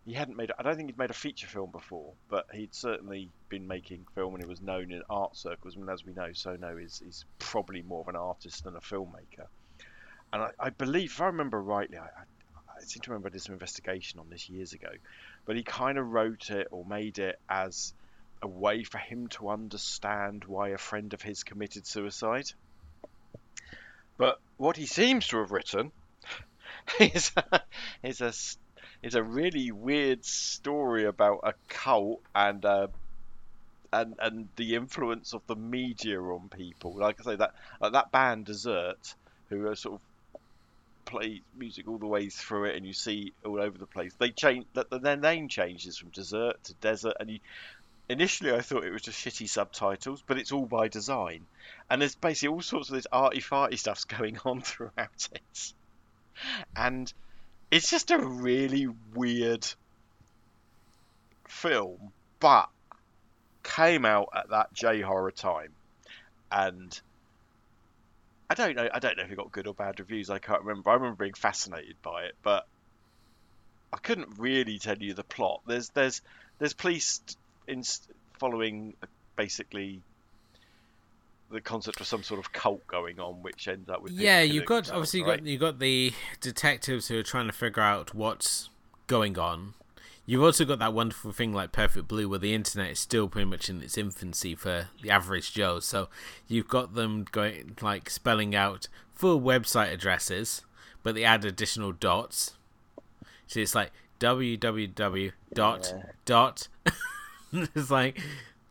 [0.10, 0.52] He hadn't made.
[0.58, 4.34] I don't think he'd made a feature film before, but he'd certainly been making film,
[4.34, 5.76] and he was known in art circles.
[5.76, 9.46] And as we know, Sono is is probably more of an artist than a filmmaker.
[10.34, 12.24] And I, I believe, if I remember rightly, I, I,
[12.76, 14.90] I seem to remember I did some investigation on this years ago,
[15.46, 17.94] but he kind of wrote it or made it as
[18.42, 22.52] a way for him to understand why a friend of his committed suicide.
[24.18, 25.92] But what he seems to have written
[27.00, 27.62] is a,
[28.02, 28.34] is a
[29.02, 32.88] is a really weird story about a cult and uh,
[33.94, 36.96] and and the influence of the media on people.
[36.96, 39.14] Like I say, that like that band Desert,
[39.50, 40.02] who are sort of
[41.06, 44.14] play music all the way through it, and you see all over the place.
[44.20, 47.40] They change that their name changes from Desert to Desert, and you
[48.10, 51.46] initially I thought it was just shitty subtitles, but it's all by design.
[51.90, 55.74] And there's basically all sorts of this arty farty stuff's going on throughout it.
[56.76, 57.12] And
[57.72, 59.66] it's just a really weird
[61.48, 62.70] film, but
[63.64, 65.72] came out at that J horror time.
[66.52, 67.00] And
[68.50, 70.64] I don't know I don't know if it got good or bad reviews, I can't
[70.64, 70.90] remember.
[70.90, 72.66] I remember being fascinated by it, but
[73.94, 75.62] I couldn't really tell you the plot.
[75.68, 76.22] There's there's
[76.58, 77.22] there's police
[77.68, 77.84] in
[78.40, 80.02] following uh, basically
[81.52, 84.66] the concept of some sort of cult going on, which ends up with yeah, you've
[84.66, 85.40] got themselves, obviously you right?
[85.40, 88.70] got you got the detectives who are trying to figure out what's
[89.08, 89.74] going on.
[90.26, 93.50] You've also got that wonderful thing like Perfect Blue, where the internet is still pretty
[93.50, 95.80] much in its infancy for the average Joe.
[95.80, 96.08] So
[96.48, 100.62] you've got them going like spelling out full website addresses,
[101.02, 102.58] but they add additional dots.
[103.48, 106.04] So it's like www dot Yeah.
[106.26, 106.68] dot.
[107.52, 108.22] it's like,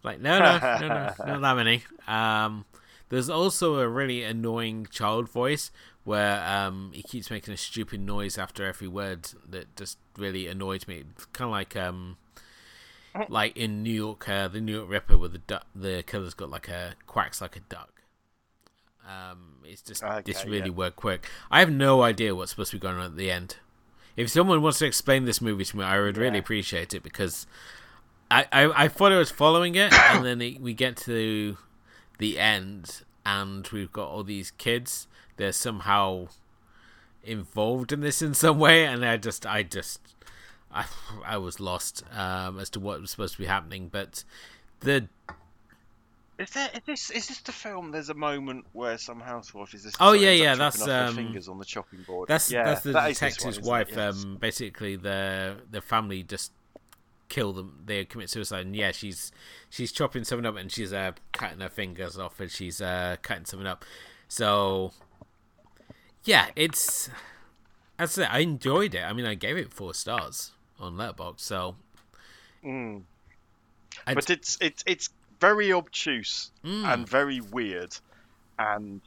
[0.03, 1.83] like no, no, no, no, not that many.
[2.07, 2.65] Um,
[3.09, 5.71] there's also a really annoying child voice
[6.05, 10.87] where um, he keeps making a stupid noise after every word that just really annoys
[10.89, 11.05] me.
[11.15, 12.17] It's kind of like um,
[13.29, 16.51] like in New York, uh, the New York Ripper, where the du- the killer's got
[16.51, 17.93] like a quacks like a duck.
[19.07, 20.75] Um, it's just this really yeah.
[20.77, 21.29] worked quick.
[21.51, 23.57] I have no idea what's supposed to be going on at the end.
[24.17, 26.41] If someone wants to explain this movie to me, I would really Yeah.
[26.41, 27.47] appreciate it because
[28.31, 31.57] I, I, I thought I was following it, and then it, we get to
[32.19, 35.07] the end, and we've got all these kids.
[35.37, 36.29] They're somehow
[37.25, 40.01] involved in this in some way, and I just, I just,
[40.73, 40.85] I,
[41.25, 43.89] I was lost um, as to what was supposed to be happening.
[43.91, 44.25] But
[44.81, 45.09] the
[46.39, 47.91] Is there is this is this the film?
[47.91, 49.95] There's a moment where some housewife is this.
[49.99, 52.29] Oh, yeah, yeah, that's, um, fingers on the chopping board.
[52.29, 53.89] That's yeah, that's the that detective's one, wife.
[53.91, 54.25] Yes.
[54.25, 56.53] Um, basically, the the family just
[57.29, 57.83] kill them.
[57.85, 59.33] They commit suicide, and yeah, she's
[59.71, 63.45] she's chopping something up, and she's uh, cutting her fingers off, and she's uh, cutting
[63.45, 63.85] something up.
[64.29, 64.93] So
[66.25, 67.09] yeah, it's
[67.97, 68.33] that's it.
[68.33, 69.03] I enjoyed it.
[69.03, 71.41] I mean, I gave it four stars on Letterboxd.
[71.41, 71.77] So
[72.65, 73.03] Mm.
[74.05, 75.11] But it's it's it's
[75.41, 76.93] very obtuse Mm.
[76.93, 77.97] and very weird,
[78.59, 79.01] and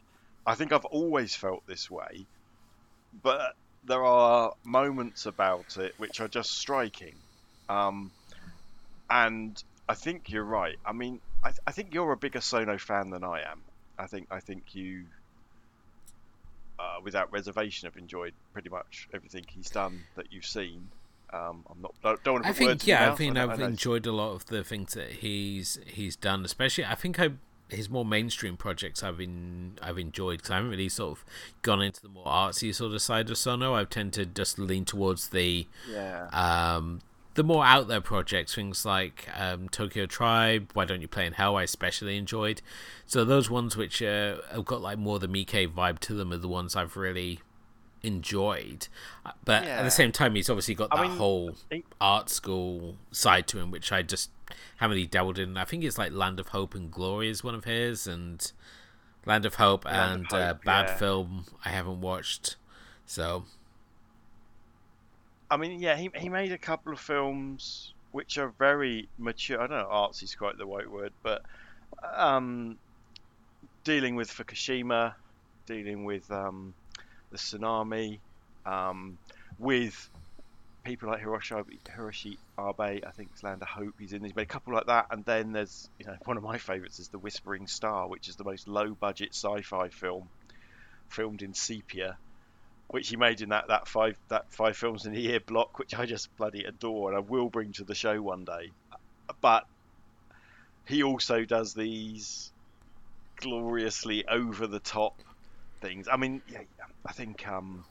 [0.45, 2.25] I think I've always felt this way.
[3.21, 7.15] But there are moments about it which are just striking,
[7.71, 8.11] um,
[9.09, 10.77] and I think you're right.
[10.85, 13.61] I mean, I, I think you're a bigger Sono fan than I am.
[13.99, 15.03] I think I think you,
[16.79, 20.87] uh, without reservation, have enjoyed pretty much everything he's done that you've seen.
[21.33, 23.57] Um, I'm not don't, don't want to I put think in yeah, I think I've
[23.59, 26.43] know- enjoyed a lot of the things that he's he's done.
[26.43, 27.29] Especially, I think I
[27.69, 31.25] his more mainstream projects I've been I've enjoyed because I haven't really sort of
[31.61, 33.73] gone into the more artsy sort of side of Sono.
[33.75, 36.27] I've tended to just lean towards the Yeah.
[36.33, 36.99] um
[37.35, 41.33] the more out there projects, things like um, Tokyo Tribe, Why Don't You Play in
[41.33, 42.61] Hell, I especially enjoyed.
[43.05, 46.37] So those ones which uh, have got like more the Miike vibe to them are
[46.37, 47.39] the ones I've really
[48.03, 48.87] enjoyed.
[49.25, 52.29] Uh, But at the same time, he's obviously got that I mean, whole he- art
[52.29, 54.31] school side to him, which I just
[54.77, 55.55] haven't really dabbled in.
[55.57, 58.51] I think it's like Land of Hope and Glory is one of his, and
[59.25, 60.97] Land of Hope Land of and uh, Bad yeah.
[60.97, 62.55] Film I haven't watched.
[63.05, 63.45] So
[65.51, 69.61] I mean, yeah, he he made a couple of films which are very mature.
[69.61, 71.41] I don't know, artsy is quite the right word, but
[72.15, 72.77] um,
[73.83, 75.13] dealing with Fukushima,
[75.67, 76.73] dealing with um,
[77.31, 78.19] the tsunami,
[78.65, 79.17] um,
[79.59, 80.09] with
[80.85, 81.65] people like Hiroshi
[81.97, 83.95] Hiroshi Abe, I think it's Land of Hope.
[83.99, 84.23] He's in.
[84.23, 86.99] He's made a couple like that, and then there's you know one of my favourites
[86.99, 90.29] is The Whispering Star, which is the most low budget sci-fi film
[91.09, 92.17] filmed in sepia
[92.91, 95.97] which he made in that, that five that five films in a year block, which
[95.97, 98.69] I just bloody adore and I will bring to the show one day.
[99.41, 99.65] But
[100.85, 102.51] he also does these
[103.37, 105.15] gloriously over the top
[105.79, 106.07] things.
[106.11, 106.63] I mean, yeah,
[107.05, 107.85] I think um,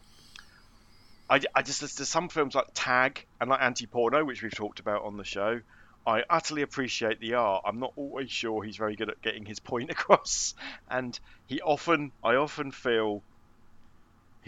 [1.31, 4.81] I, I just there's some films like Tag and like Anti Porno, which we've talked
[4.81, 5.61] about on the show.
[6.07, 7.63] I utterly appreciate the art.
[7.67, 10.55] I'm not always sure he's very good at getting his point across,
[10.91, 13.23] and he often, I often feel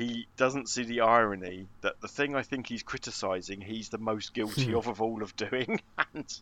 [0.03, 4.35] he doesn't see the irony that the thing I think he's criticizing, he's the most
[4.35, 5.81] guilty of of all of doing.
[6.15, 6.41] and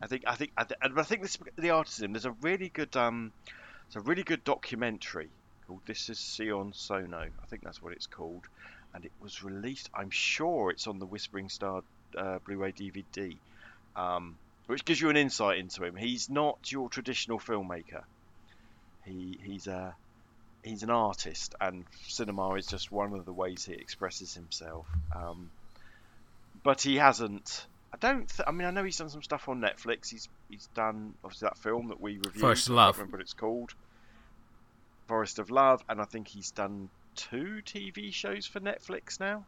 [0.00, 2.12] I think, I think, I, th- I think this the artism.
[2.12, 3.32] There's a really good, um,
[3.86, 5.30] it's a really good documentary
[5.66, 8.46] called "This Is Sion Sono." I think that's what it's called,
[8.94, 9.88] and it was released.
[9.94, 11.82] I'm sure it's on the Whispering Star
[12.16, 13.36] uh, Blu-ray DVD,
[13.96, 14.36] um,
[14.66, 15.96] which gives you an insight into him.
[15.96, 18.02] He's not your traditional filmmaker.
[19.04, 19.94] He he's a
[20.62, 24.86] he's an artist, and cinema is just one of the ways he expresses himself.
[25.14, 25.50] Um,
[26.62, 27.66] but he hasn't.
[27.92, 28.28] I don't.
[28.28, 30.08] Th- I mean, I know he's done some stuff on Netflix.
[30.10, 32.40] He's he's done obviously that film that we reviewed.
[32.40, 32.98] Forest of I Love.
[32.98, 33.74] remember what it's called.
[35.08, 39.44] Forest of Love, and I think he's done two TV shows for Netflix now.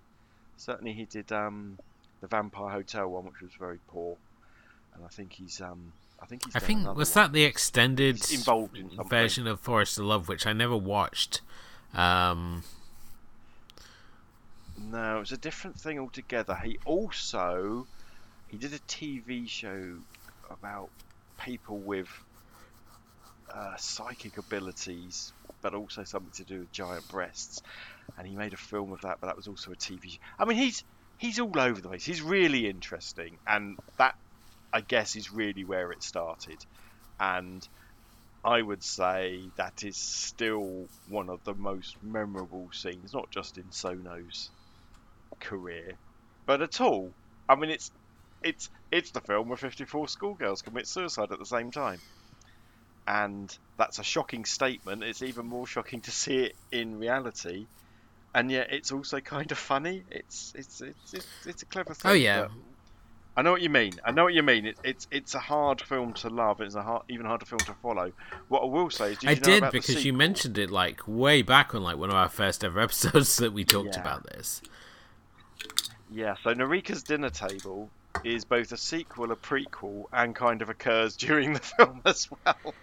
[0.57, 1.79] Certainly, he did um,
[2.21, 4.17] the Vampire Hotel one, which was very poor,
[4.95, 5.93] and I think he's um,
[6.23, 6.55] I think he's.
[6.57, 7.25] I think was one.
[7.25, 9.09] that the extended He's involved in something.
[9.09, 11.41] version of Forest of Love, which I never watched.
[11.95, 12.63] Um,
[14.79, 16.55] No, it was a different thing altogether.
[16.55, 17.87] He also
[18.49, 19.97] he did a TV show
[20.51, 20.91] about
[21.39, 22.09] people with
[23.53, 27.63] uh, psychic abilities, but also something to do with giant breasts.
[28.19, 30.13] And he made a film of that, but that was also a TV.
[30.13, 30.19] show.
[30.39, 30.85] I mean, he's
[31.19, 32.05] he's all over the place.
[32.05, 34.15] He's really interesting, and that
[34.73, 36.65] I guess is really where it started.
[37.21, 37.67] And
[38.45, 43.71] I would say that is still one of the most memorable scenes, not just in
[43.71, 44.51] Sono's
[45.39, 45.93] career,
[46.47, 47.13] but at all.
[47.49, 47.91] I mean, it's
[48.43, 52.01] it's it's the film where 54 schoolgirls commit suicide at the same time,
[53.07, 55.05] and that's a shocking statement.
[55.05, 57.67] It's even more shocking to see it in reality,
[58.35, 60.03] and yet it's also kind of funny.
[60.11, 62.11] It's it's it's it's, it's a clever oh, thing.
[62.11, 62.49] Oh yeah,
[63.37, 63.93] I know what you mean.
[64.05, 64.67] I know what you mean.
[64.67, 66.61] It, it's it's a hard film to love.
[66.61, 68.13] It's a hard, even harder film to follow.
[68.49, 71.01] What I will say is, did I you know did because you mentioned it like
[71.07, 74.01] way back on like one of our first ever episodes that we talked Yeah.
[74.01, 74.61] about this.
[76.11, 76.35] Yeah.
[76.43, 77.91] So Noriko's Dinner Table
[78.25, 82.75] is both a sequel, a prequel, and kind of occurs during the film as well.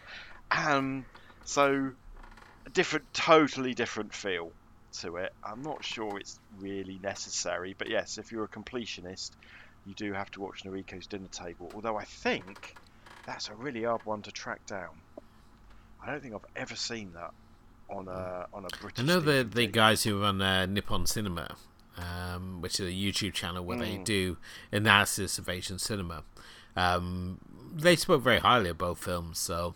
[0.51, 1.05] Um,
[1.45, 1.91] so
[2.65, 4.51] a different, totally different feel
[5.01, 5.31] to it.
[5.43, 9.31] I'm not sure it's really necessary, but yes, if you're a completionist,
[9.85, 11.71] you do have to watch Noriko's Dinner Table.
[11.75, 12.75] Although I think
[13.25, 14.89] that's a really hard one to track down.
[16.01, 17.31] I don't think I've ever seen that
[17.89, 19.03] on a on a British.
[19.03, 21.55] I know the the guys who run uh, Nippon Cinema,
[21.97, 24.03] um, which is a YouTube channel where they Mm.
[24.05, 24.37] do
[24.71, 26.23] analysis of Asian cinema.
[26.75, 27.39] Um,
[27.73, 29.75] they spoke very highly of both films, so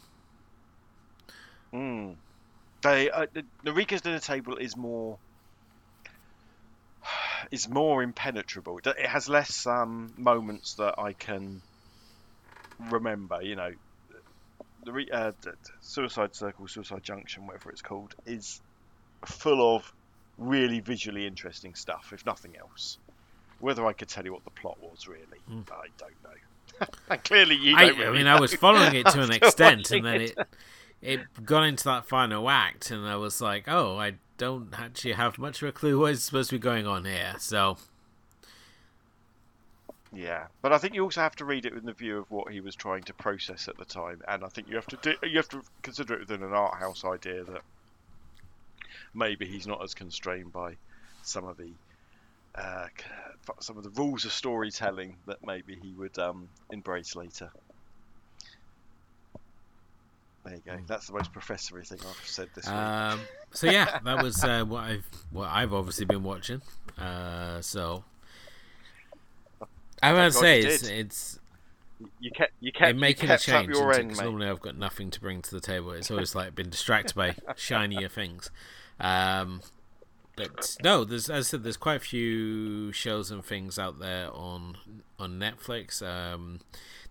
[1.73, 2.15] Mm.
[2.81, 5.17] They uh, the- Noriko's dinner table is more
[7.51, 8.77] is more impenetrable.
[8.79, 11.61] It it has less um, moments that I can
[12.89, 13.41] remember.
[13.41, 13.71] You know,
[14.85, 15.31] the re- uh,
[15.81, 18.61] Suicide Circle, Suicide Junction, whatever it's called, is
[19.25, 19.93] full of
[20.37, 22.11] really visually interesting stuff.
[22.13, 22.97] If nothing else,
[23.59, 25.65] whether I could tell you what the plot was really, Mm.
[25.71, 26.87] I don't know.
[27.09, 27.99] and clearly, you I, don't.
[27.99, 30.37] I really mean, I was following it to an extent, and then it
[31.01, 34.13] it got into that final act, and I was like, oh, I
[34.43, 37.35] don't actually have much of a clue what's supposed to be going on here.
[37.39, 37.77] So
[40.11, 42.51] Yeah, but I think you also have to read it with the view of what
[42.51, 45.13] he was trying to process at the time, and I think you have to do,
[45.25, 47.61] you have to consider it within an art house idea that
[49.13, 50.75] maybe he's not as constrained by
[51.21, 51.71] some of the
[52.55, 52.87] uh,
[53.59, 57.49] some of the rules of storytelling that maybe he would um, embrace later.
[60.43, 60.77] There you go.
[60.87, 62.73] That's the most professory thing I've said this week.
[62.73, 63.21] Um,
[63.51, 66.61] so yeah, that was uh, what I've what I've obviously been watching.
[66.97, 68.03] Uh, so
[70.01, 71.39] I want to say it's, it's
[72.19, 74.23] You kept you kept it you making a kept up change your end, mate.
[74.23, 75.91] normally I've got nothing to bring to the table.
[75.91, 78.51] It's always like been distracted by shinier things.
[78.99, 79.61] Um,
[80.35, 84.29] but no, there's as I said, there's quite a few shows and things out there
[84.33, 84.77] on
[85.17, 86.01] on Netflix.
[86.05, 86.59] Um,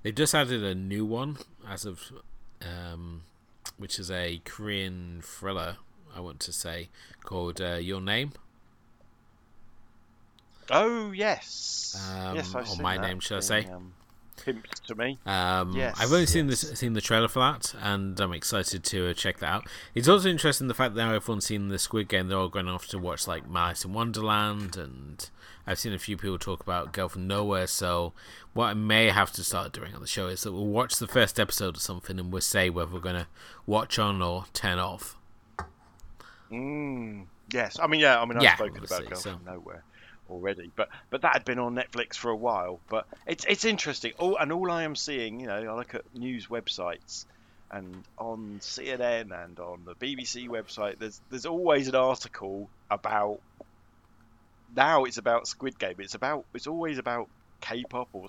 [0.03, 2.13] they've just added a new one as of
[2.67, 3.23] um,
[3.77, 5.77] which is a Korean thriller.
[6.15, 6.89] I want to say
[7.25, 8.33] called uh, Your Name.
[10.71, 13.65] Oh yes, Um, yes, I've or My that Name, shall I say.
[13.67, 13.95] Um,
[14.45, 15.19] pimped to me.
[15.27, 16.63] Um, Yes, I've only seen yes.
[16.63, 19.67] this, seen the trailer for that, and I'm excited to uh, check that out.
[19.95, 22.69] It's also interesting the fact that now everyone's seen the Squid Game, they're all going
[22.69, 25.29] off to watch like Malice in Wonderland, and
[25.67, 27.67] I've seen a few people talk about Girl from Nowhere.
[27.67, 28.13] So
[28.53, 31.07] what I may have to start doing on the show is that we'll watch the
[31.07, 33.27] first episode of something, and we'll say whether we're going to
[33.67, 35.17] watch on or turn off.
[36.51, 39.85] Mm, yes, I mean, yeah, I mean, I've Yeah, spoken about Girl so- from Nowhere
[40.29, 42.83] already, but but that had been on Netflix for a while.
[42.89, 44.13] But it's it's interesting.
[44.19, 47.25] All and all I am seeing, you know, I look at news websites
[47.71, 50.99] and on CNN and on the BBC website.
[50.99, 53.39] There's there's always an article about.
[54.75, 55.97] Now it's about Squid Game.
[55.99, 57.29] It's about it's always about
[57.61, 58.27] K-pop or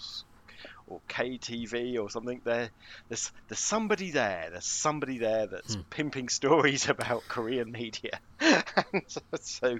[0.87, 2.41] or KTV or something.
[2.45, 2.71] There,
[3.09, 4.49] there's there's somebody there.
[4.51, 5.81] There's somebody there that's Hmm.
[5.89, 8.19] pimping stories about Korean media.
[8.39, 9.79] And so, so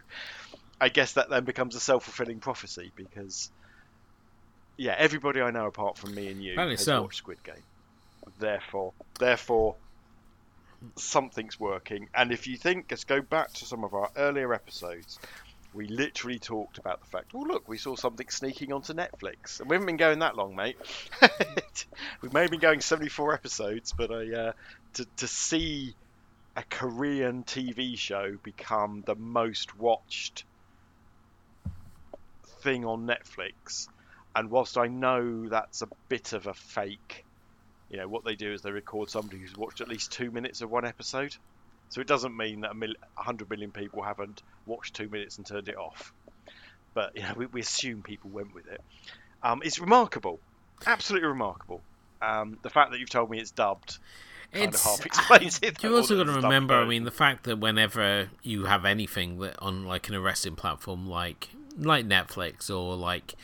[0.83, 3.49] I guess that then becomes a self-fulfilling prophecy because
[4.75, 7.03] yeah, everybody I know apart from me and you Apparently has so.
[7.03, 7.55] watched Squid Game.
[8.37, 9.75] Therefore, therefore
[10.97, 12.09] something's working.
[12.13, 15.19] And if you think, let's go back to some of our earlier episodes.
[15.73, 19.69] We literally talked about the fact, oh look, we saw something sneaking onto Netflix, and
[19.69, 20.75] we haven't been going that long, mate.
[22.21, 24.51] we may have been going 74 episodes, but I, uh,
[24.95, 25.95] to to see
[26.57, 30.43] a Korean TV show become the most watched
[32.63, 33.87] thing on Netflix,
[34.35, 37.25] and whilst I know that's a bit of a fake,
[37.89, 40.61] you know what they do is they record somebody who's watched at least two minutes
[40.61, 41.35] of one episode.
[41.89, 45.45] So it doesn't mean that a mil- 100 million people haven't watched two minutes and
[45.45, 46.11] turned it off.
[46.95, 48.81] But you know, we, we assume people went with it.
[49.43, 50.39] Um, it's remarkable,
[50.87, 51.81] absolutely remarkable.
[52.21, 53.99] Um, the fact that you've told me it's dubbed
[54.53, 55.81] kind of half explains it.
[55.83, 59.39] You've also got to it's remember, I mean, the fact that whenever you have anything
[59.39, 63.35] that on like an arresting platform like like Netflix or like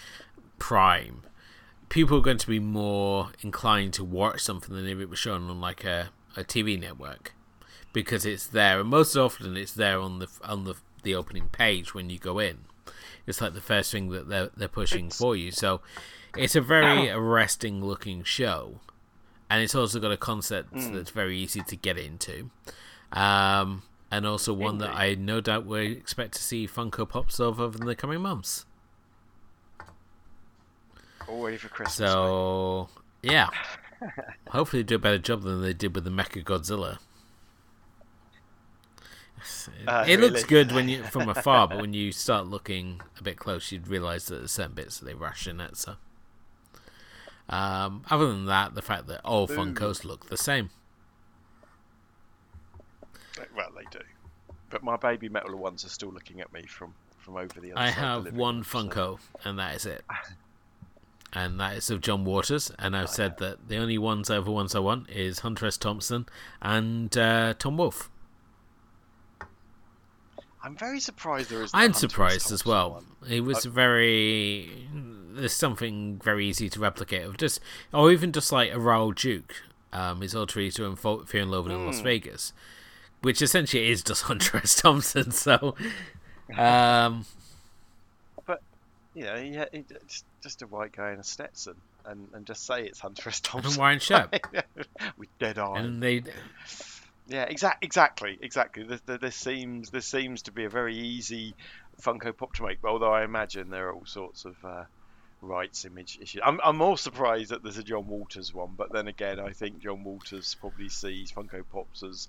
[0.60, 1.22] Prime,
[1.90, 5.50] people are going to be more inclined to watch something than if it was shown
[5.50, 7.34] on like a, a TV network
[7.94, 11.94] because it's there, and most often it's there on the on the the opening page
[11.94, 12.60] when you go in.
[13.26, 15.52] It's like the first thing that they're they're pushing It's- for you.
[15.52, 15.82] So
[16.38, 18.80] it's a very arresting looking show,
[19.50, 20.94] and it's also got a concept Mm.
[20.94, 22.52] that's very easy to get into,
[23.12, 27.60] um, and also one that I no doubt we expect to see Funko Pops of
[27.60, 28.66] over the coming months.
[31.28, 32.00] All ready for Christmas.
[32.00, 32.08] mate.
[32.08, 32.90] So
[33.22, 33.50] yeah,
[34.50, 36.98] hopefully they do a better job than they did with the Mecha Godzilla.
[39.88, 43.38] Uh, it looks good when you from afar, but when you start looking a bit
[43.38, 45.78] close, you'd realise that there's certain bits that they rush in it.
[45.78, 45.96] So,
[47.48, 50.72] um, other than that, the fact that all Funkos look the same.
[53.56, 54.04] Well, they do.
[54.70, 57.90] But my Babymetal ones are still looking at me from, from over the other I
[57.90, 60.04] have one room, so- Funko, and that is it.
[61.34, 64.74] And that is of John Waters, and I've said that the only ones ever ones
[64.74, 65.78] I want is Hunter S.
[65.78, 66.26] Thompson
[66.62, 68.10] and uh, Tom Wolfe.
[70.64, 72.92] I'm very surprised there a I'm Hunter surprised as well.
[72.92, 73.06] one.
[73.30, 74.88] It was very.
[75.32, 77.62] There's something very easy to replicate of just,
[77.94, 79.56] or even just like a Raoul Duke,
[79.94, 81.86] um, his alter ego in Fear and Loathing in Hmm.
[81.86, 82.54] Las Vegas,
[83.22, 84.76] which essentially is just Hunter S.
[84.76, 85.32] Thompson.
[85.32, 85.76] So,
[86.58, 87.26] um,
[89.16, 92.66] You know, yeah, he- just, just a white guy in a Stetson, and, and just
[92.66, 93.40] say it's Hunter S.
[93.40, 94.40] and a Thompson Hawaiian shirt,
[95.18, 95.84] with dead eyes.
[95.86, 96.24] and they
[97.28, 98.84] Yeah, exact, exactly, exactly.
[98.84, 101.56] This, this seems this seems to be a very easy
[102.02, 102.80] Funko Pop to make.
[102.86, 104.84] Although I imagine there are all sorts of uh,
[105.42, 106.42] rights image issues.
[106.46, 109.80] I'm, I'm more surprised that there's a John Waters one, but then again, I think
[109.80, 112.28] John Waters probably sees Funko Pops as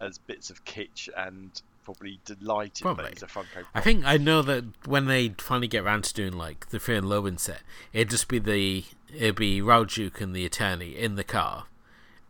[0.00, 3.04] as bits of kitsch and probably delighted Probably.
[3.04, 3.64] that he's a Funko Pop.
[3.74, 6.96] I think I know that when they finally get around to doing like the Fear
[6.96, 8.84] and Loathing set, it'd just be the
[9.14, 11.66] it'd be Raoul Duke and the attorney in the car,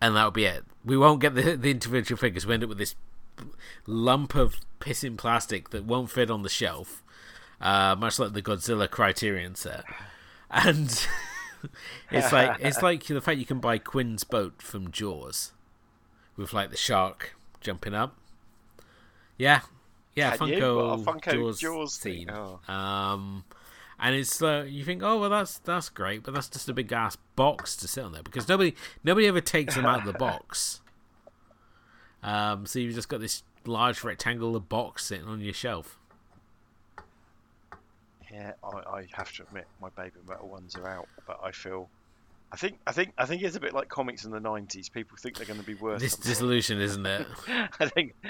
[0.01, 0.65] and that would be it.
[0.85, 2.47] We won't get the the individual figures.
[2.47, 2.95] We end up with this
[3.87, 7.03] lump of pissing plastic that won't fit on the shelf,
[7.61, 9.85] uh, much like the Godzilla Criterion set,
[10.51, 11.07] and
[12.11, 15.53] it's like it's like the fact you can buy Quinn's boat from Jaws,
[16.37, 18.17] with like the shark jumping up.
[19.39, 19.61] Yeah,
[20.15, 20.57] yeah, Can you?
[20.57, 22.29] Funko, a Funko Jaws, Jaws thing?
[22.29, 22.31] scene.
[22.31, 22.61] Oh.
[22.73, 23.45] Um,
[23.99, 26.93] and it's uh, you think, oh well, that's that's great, but that's just a big
[26.93, 30.19] ass box to sit on there because nobody nobody ever takes them out of the
[30.19, 30.81] box.
[32.23, 35.99] Um, so you've just got this large rectangular box sitting on your shelf.
[38.33, 41.89] Yeah, I, I have to admit my baby metal ones are out, but I feel.
[42.53, 44.91] I think I think I think it's a bit like comics in the '90s.
[44.93, 46.31] People think they're going to be worth This something.
[46.31, 47.27] disillusion, isn't it?
[47.79, 48.15] I think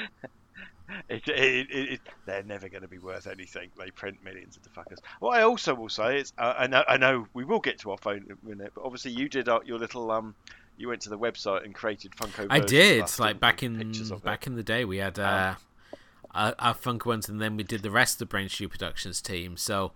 [1.09, 3.71] it, it, it, it, they're never going to be worth anything.
[3.79, 4.99] They print millions of the fuckers.
[5.21, 7.93] What I also will say is, uh, I know, I know we will get to
[7.93, 10.35] our phone in a minute, but obviously you did uh, your little um,
[10.77, 12.47] you went to the website and created Funko.
[12.51, 13.03] I did.
[13.03, 13.93] us, Like back in
[14.25, 15.55] back in the day, we had uh,
[16.35, 19.21] our, our Funko ones, and then we did the rest of the Brain Stew Productions
[19.21, 19.57] team.
[19.57, 19.93] So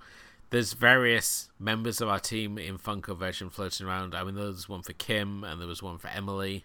[0.55, 4.15] there's various members of our team in Funko version floating around.
[4.15, 6.65] I mean, there was one for Kim, and there was one for Emily.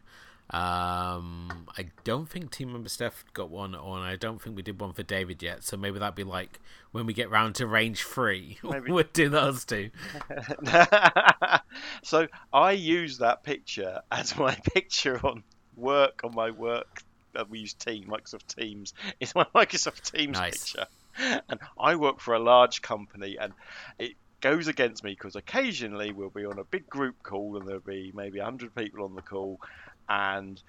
[0.52, 4.02] Um, I don't think team member Steph got one on.
[4.04, 5.64] I don't think we did one for David yet.
[5.64, 6.60] So maybe that'd be like
[6.92, 8.92] when we get round to range three, Maybe.
[8.92, 9.90] we'll do those two.
[12.04, 15.44] so I use that picture as my picture on
[15.76, 17.02] work on my work.
[17.36, 18.94] Uh, we use Team Microsoft Teams.
[19.20, 20.72] It's my Microsoft Teams Nice.
[20.74, 20.88] picture,
[21.50, 23.54] and I work for a large company, and
[23.98, 27.82] it goes against me because occasionally we'll be on a big group call, and there'll
[27.82, 29.60] be maybe hundred people on the call,
[30.08, 30.62] and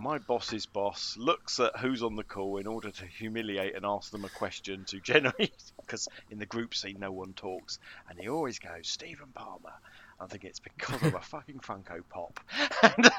[0.00, 4.10] my boss's boss looks at who's on the call in order to humiliate and ask
[4.10, 7.78] them a question to generate because in the group scene no one talks
[8.08, 9.72] and he always goes Stephen Palmer.
[10.20, 12.40] I think it's because I'm a fucking Funko Pop.
[12.82, 13.10] And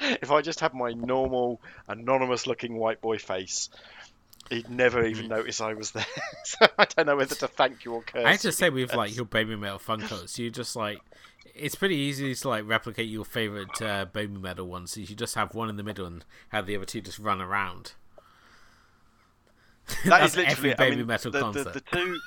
[0.00, 3.70] if I just had my normal anonymous looking white boy face
[4.50, 6.06] he'd never even notice I was there
[6.44, 8.94] so I don't know whether to thank you or curse I have to say, with
[8.94, 11.00] like your Babymetal Funkos, you just like
[11.54, 14.92] it's pretty easy to like replicate your favorite uh, Babymetal ones.
[14.92, 17.40] So you just have one in the middle and have the other two just run
[17.40, 17.92] around.
[20.04, 21.72] That is literally every baby I mean, metal the, concert.
[21.72, 22.20] The, the two,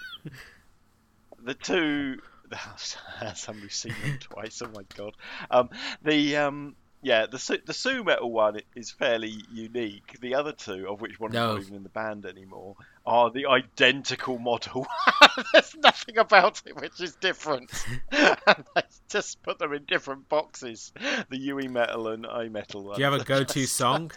[1.44, 2.22] the two.
[3.36, 4.62] Somebody's seen them twice.
[4.62, 5.14] Oh my god.
[5.50, 5.70] Um,
[6.04, 10.18] the um, yeah, the the Su-metal one is fairly unique.
[10.22, 11.54] The other two, of which one is No.
[11.54, 12.76] not even in the band anymore,
[13.06, 14.86] are the identical model.
[15.54, 17.72] There's nothing about it which is different.
[18.12, 18.38] and
[18.76, 20.92] they just put them in different boxes.
[21.30, 22.84] The Yuimetal and I Metal.
[22.84, 22.96] One.
[22.96, 24.12] Do you have a go-to song?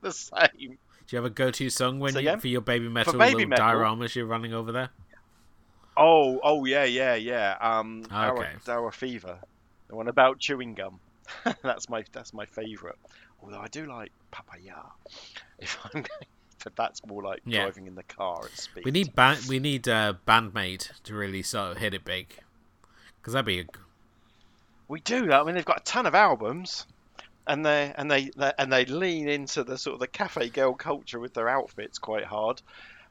[0.00, 0.78] The same.
[1.08, 3.66] Do you have a go-to song when Say you, for your Babymetal baby little metal?
[3.66, 4.90] dioramas you're running over there?
[5.96, 7.56] Oh, oh yeah, yeah, yeah.
[7.60, 8.52] Um, Hour, Okay.
[8.68, 9.38] Hour Fever,
[9.88, 11.00] the one about chewing gum.
[11.62, 12.96] that's my that's my favourite.
[13.42, 14.74] Although I do like Papaya.
[15.58, 16.26] If I'm going,
[16.64, 17.62] but that's more like Yeah.
[17.62, 18.84] driving in the car at speed.
[18.84, 22.28] We need ba- we need uh, Band-Maid to really sort of hit it big,
[23.20, 23.64] because that'd be a,
[24.88, 25.40] We do that.
[25.40, 26.86] I mean, they've got a ton of albums,
[27.46, 30.74] and they and they, they and they lean into the sort of the cafe girl
[30.74, 32.60] culture with their outfits quite hard.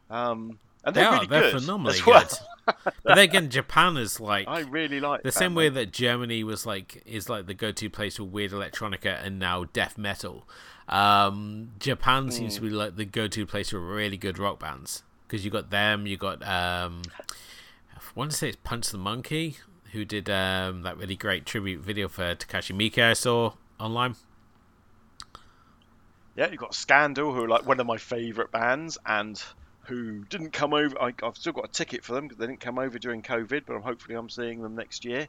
[0.10, 2.22] Um, and they they're are really they're good phenomenally well.
[2.22, 2.38] good.
[2.66, 6.66] but then again, Japan is like I really like the same way that Germany was
[6.66, 10.48] like is like the go-to place for weird electronica and now death metal.
[10.90, 12.64] Um, Japan seems Hmm.
[12.66, 16.08] to be like the go-to place for really good rock bands because you got them,
[16.08, 17.04] you got um,
[17.96, 19.58] I want to say it's Punch the Monkey
[19.94, 24.16] who did um, that really great tribute video for Takashi Miike I saw online.
[26.36, 29.42] Yeah, you've got Scandal, who are like one of my favourite bands, and
[29.88, 31.02] who didn't come over.
[31.02, 33.64] I, I've still got a ticket for them because they didn't come over during COVID,
[33.66, 35.28] but I'm hopefully I'm seeing them next year.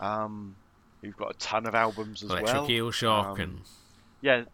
[0.00, 0.56] Um,
[1.02, 2.70] you've got a ton of albums as Electric well.
[2.70, 3.60] Eel Shock Um, and
[4.20, 4.44] Yeah,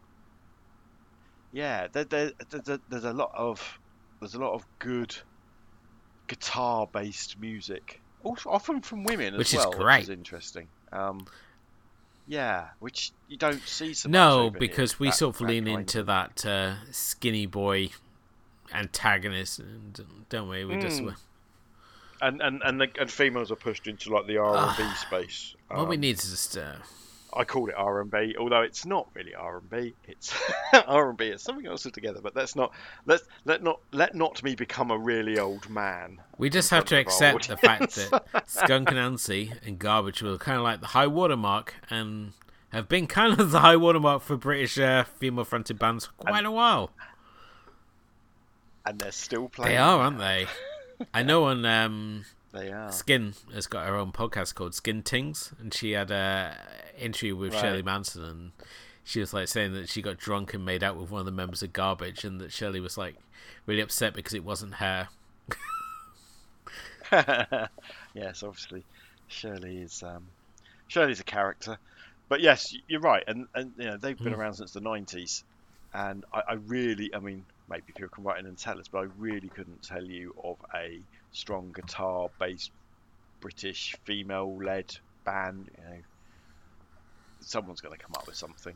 [1.53, 1.87] yeah.
[1.93, 3.79] There, there, there, there- there's a lot of
[4.21, 5.15] there's a lot of good
[6.27, 9.97] guitar-based music, also often from women Which as is well, great.
[9.97, 10.69] which is interesting.
[10.93, 11.27] Um,
[12.29, 14.13] yeah, which you don't see so much.
[14.13, 17.91] no, over here, because we that- sort of lean into of- that uh, skinny boy
[18.73, 20.65] antagonist, and don't we?
[20.65, 21.15] We just Mm.
[22.23, 24.95] and and and, the, and females are pushed into like the R and B Ah,
[25.09, 25.55] space.
[25.69, 26.75] what we Um, need is just uh,
[27.33, 29.95] I call it R and B, although it's not really R and B.
[30.09, 30.35] It's
[30.87, 31.27] R and B.
[31.27, 32.21] It's something else altogether.
[32.21, 32.73] But let's not
[33.07, 36.21] let let not let not me become a really old man.
[36.39, 37.95] We just have to front of our accept the fact
[38.35, 42.33] that Skunk Anansie and Garbage were kind of like the high watermark and
[42.73, 46.45] have been kind of the high watermark for British uh, female fronted bands for quite
[46.45, 46.91] a while.
[48.87, 49.73] And they're still playing.
[49.73, 50.47] They are, aren't they?
[51.15, 52.91] I know on um, They are.
[52.91, 56.57] Skin has got her own podcast called Skin Tings, and she had a
[56.99, 57.61] interview with Right.
[57.61, 58.53] Shirley Manson, and
[59.05, 61.33] she was like saying that she got drunk and made out with one of the
[61.33, 63.17] members of Garbage, and that Shirley was like
[63.67, 65.09] really upset because it wasn't her.
[68.15, 68.85] yes, obviously,
[69.29, 70.27] Shirley is um,
[70.89, 71.79] Shirley's a character,
[72.29, 74.41] but yes, you're right, and and you know they've been Hmm.
[74.41, 75.43] around since the '90s,
[75.93, 78.99] and I, I really, I mean, maybe people can write in and tell us, but
[78.99, 80.99] I really couldn't tell you of a
[81.33, 82.71] strong guitar-based
[83.41, 85.71] British female-led band.
[85.79, 86.01] You know,
[87.41, 88.75] someone's going to come up with something.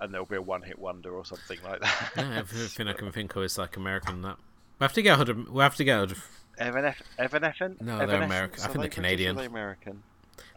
[0.00, 2.12] And there'll be a one-hit wonder or something like that.
[2.16, 4.22] No, everything I can think of is like American.
[4.22, 4.36] That
[4.78, 5.48] we have to get hold of.
[5.50, 6.24] We have to get hold of.
[6.58, 7.08] Evanescence?
[7.18, 7.80] Evanescence?
[7.80, 8.62] No, they're American.
[8.62, 9.36] I think they they're Canadian.
[9.36, 10.02] they American.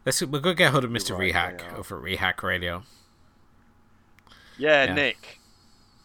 [0.06, 0.22] Let's.
[0.22, 1.12] We're gonna get hold of Mr.
[1.12, 2.84] right, Rehack over at Rehack Radio.
[4.58, 4.94] Yeah, Yeah.
[4.94, 5.40] Nick,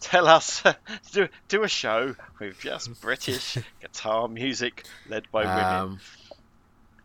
[0.01, 0.63] tell us
[1.13, 5.65] do do a show with just British guitar music led by women.
[5.65, 6.01] Um,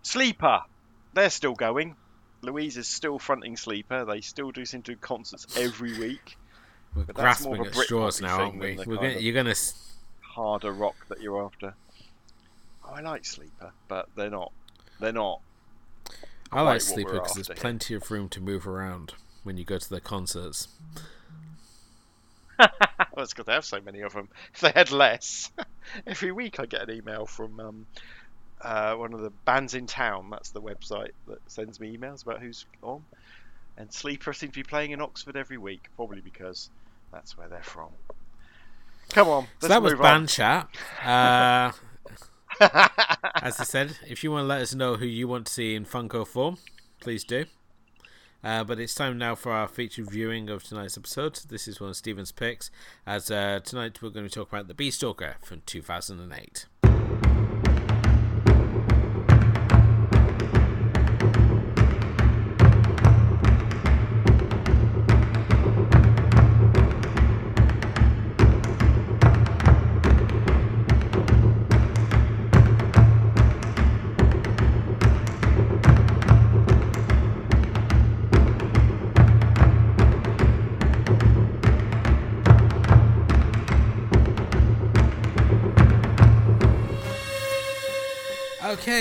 [0.02, 0.62] Sleeper,
[1.14, 1.96] they're still going.
[2.41, 4.06] Louise is still fronting Sleeper.
[4.06, 6.38] They still do seem to do concerts every week.
[6.96, 8.78] we're But that's more grasping of a at straws now, aren't we?
[8.86, 9.56] We're gonna, you're gonna.
[10.22, 11.74] Harder rock that you're after.
[12.84, 14.52] Oh, I like Sleeper, but they're not.
[15.00, 15.41] They're not.
[16.52, 17.56] I like Sleeper because there's here.
[17.56, 20.68] plenty of room to move around when you go to their concerts.
[22.60, 24.30] Well, it's because they have so many of them.
[24.53, 25.51] If they had less,
[26.08, 27.86] every week I get an email from um,
[28.62, 30.30] uh, one of the bands in town.
[30.30, 33.03] That's the website that sends me emails about who's on.
[33.78, 36.70] And Sleeper seem to be playing in Oxford every week, probably because
[37.12, 37.89] that's where they're from.
[39.10, 40.68] Come on, So that was band chat.
[41.03, 41.72] Uh,
[43.41, 45.76] as I said, if you want to let us know who you want to see
[45.76, 46.58] in Funko form,
[47.01, 47.45] please do.
[48.46, 51.39] Uh, but it's time now for our featured viewing of tonight's episode.
[51.50, 52.70] This is one of Steven's picks.
[53.04, 56.68] As uh, tonight we're going to talk about the Beast Stalker from 2008.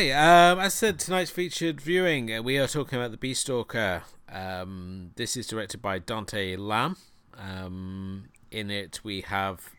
[0.04, 3.40] Okay, um, as I said, tonight's featured viewing, uh, we are talking about the Beast
[3.40, 4.02] Stalker.
[4.30, 6.98] Um, this is directed by Dante Lam.
[7.38, 9.70] Um, in it, we have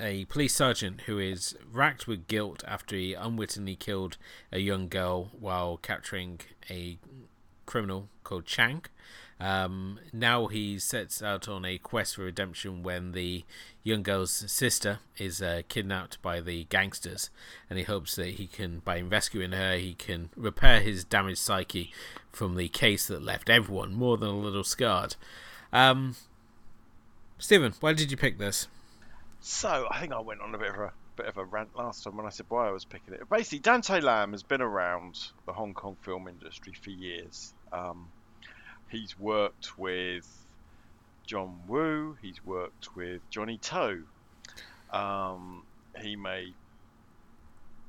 [0.00, 4.16] a police sergeant who is racked with guilt after he unwittingly killed
[4.50, 6.98] a young girl while capturing a
[7.64, 8.82] criminal called Chang.
[9.42, 13.44] Um, now he sets out on a quest for redemption when the
[13.82, 17.28] young girl's sister is uh, kidnapped by the gangsters,
[17.68, 21.92] and he hopes that he can, by rescuing her, he can repair his damaged psyche
[22.30, 25.16] from the case that left everyone more than a little scarred.
[25.72, 26.14] Um,
[27.38, 28.68] Stephen, why did you pick this?
[29.40, 32.04] So I think I went on a bit of a bit of a rant last
[32.04, 33.28] time when I said why I was picking it.
[33.28, 37.52] Basically, Dante Lam has been around the Hong Kong film industry for years.
[37.72, 38.06] Um,
[38.92, 40.28] he's worked with
[41.26, 42.16] John Woo.
[42.22, 44.04] He's worked with Johnny To.
[44.92, 45.64] Um,
[46.00, 46.54] he made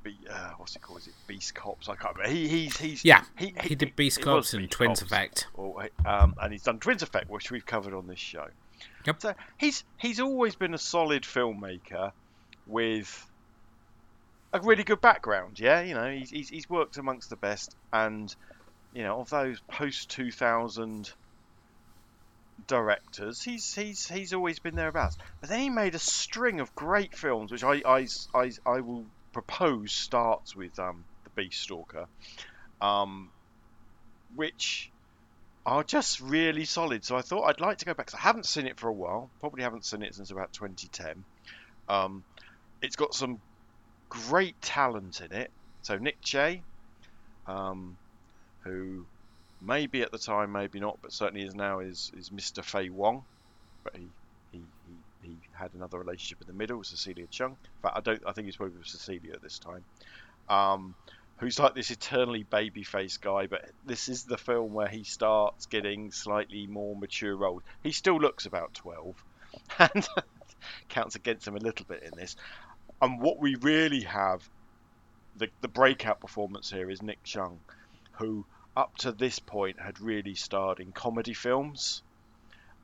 [0.03, 0.99] be uh, what's it called?
[0.99, 1.87] Is it Beast Cops?
[1.89, 2.35] I can't remember.
[2.35, 3.23] He, he's he's yeah.
[3.37, 5.47] He, he, he did Beast Cops and Twins Cops, Effect.
[5.53, 8.47] Or, um, and he's done Twins Effect, which we've covered on this show.
[9.05, 9.21] Yep.
[9.21, 12.11] So he's he's always been a solid filmmaker
[12.67, 13.29] with
[14.51, 15.59] a really good background.
[15.59, 18.33] Yeah, you know, he's he's, he's worked amongst the best, and
[18.93, 21.11] you know, of those post two thousand
[22.67, 25.17] directors, he's he's he's always been thereabouts.
[25.41, 29.05] But then he made a string of great films, which I I, I, I will
[29.33, 32.05] propose starts with um, the Beast Stalker,
[32.81, 33.31] um,
[34.35, 34.91] which
[35.65, 37.03] are just really solid.
[37.03, 38.07] So I thought I'd like to go back.
[38.07, 39.31] Cause I haven't seen it for a while.
[39.39, 41.23] Probably haven't seen it since about 2010.
[41.89, 42.23] Um,
[42.81, 43.39] it's got some
[44.09, 45.49] great talent in it.
[45.81, 46.61] So Nick Tse,
[47.47, 47.97] um,
[48.63, 49.05] who
[49.61, 52.63] maybe at the time, maybe not, but certainly is now is is Mr.
[52.63, 53.23] Faye Wong,
[53.83, 54.07] but he
[54.51, 57.51] he, he, he had another relationship in the middle with Cecilia Cheung.
[57.51, 58.21] In fact, I don't.
[58.25, 59.83] I think he's probably with Cecilia at this time.
[60.49, 60.95] Um,
[61.37, 66.11] who's like this eternally baby-faced guy, but this is the film where he starts getting
[66.11, 67.63] slightly more mature roles.
[67.81, 69.23] He still looks about 12,
[69.79, 70.07] and
[70.89, 72.35] counts against him a little bit in this.
[73.01, 74.47] And what we really have,
[75.35, 77.57] the, the breakout performance here is Nick Cheung,
[78.13, 78.45] who
[78.75, 82.01] up to this point had really starred in comedy films.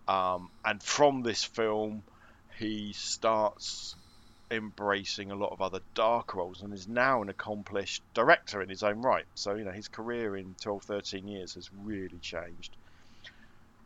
[0.08, 2.04] Um, and from this film,
[2.58, 3.96] he starts
[4.52, 8.84] embracing a lot of other dark roles and is now an accomplished director in his
[8.84, 9.26] own right.
[9.36, 12.76] So, you know, his career in 12, 13 years has really changed.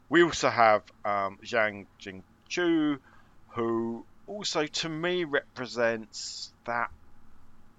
[0.10, 3.00] We also have um, Zhang Jingchu,
[3.50, 6.92] who also to me represents that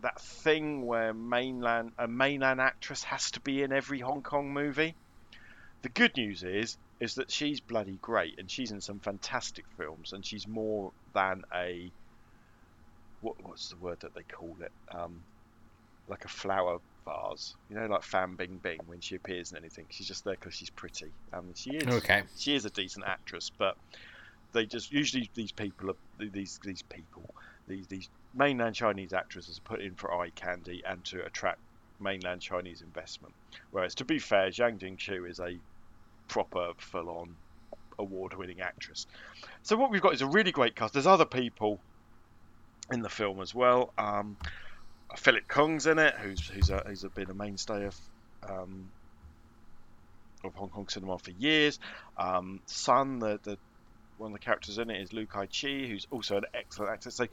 [0.05, 4.95] that thing where mainland a mainland actress has to be in every Hong Kong movie.
[5.83, 10.13] The good news is is that she's bloody great and she's in some fantastic films
[10.13, 11.91] and she's more than a
[13.23, 14.73] what, what's the word that they call it?
[14.95, 15.23] Um,
[16.07, 19.87] like a flower vase, you know, like Fan Bingbing when she appears in anything.
[19.89, 21.13] She's just there because she's pretty.
[21.33, 21.87] Um, she is.
[21.87, 22.25] Okay.
[22.37, 23.79] She is a decent actress, but
[24.53, 27.35] they just usually these people are these these people
[27.69, 31.59] these these mainland Chinese actresses are put in for eye candy and to attract
[32.01, 33.35] mainland Chinese investment.
[33.71, 35.59] Whereas to be fair, Zhang Jingchu is a
[36.29, 37.37] proper full on
[37.99, 39.07] award winning actress.
[39.63, 40.93] So what we've got is a really great cast.
[40.93, 41.79] There's other people
[42.93, 43.93] in the film as well.
[43.97, 44.37] Um,
[45.17, 47.97] Philip Keung's in it, who's who's, a, who's been a mainstay of
[48.49, 48.91] um,
[50.43, 51.79] of Hong Kong cinema for years.
[52.19, 53.59] Um, Sun, the, the
[54.19, 57.11] one of the characters in it is Liu Kai Chi, who's also an excellent actor.
[57.11, 57.27] So,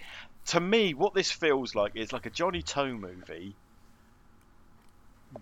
[0.48, 3.56] to me, what this feels like is like a Johnny To movie,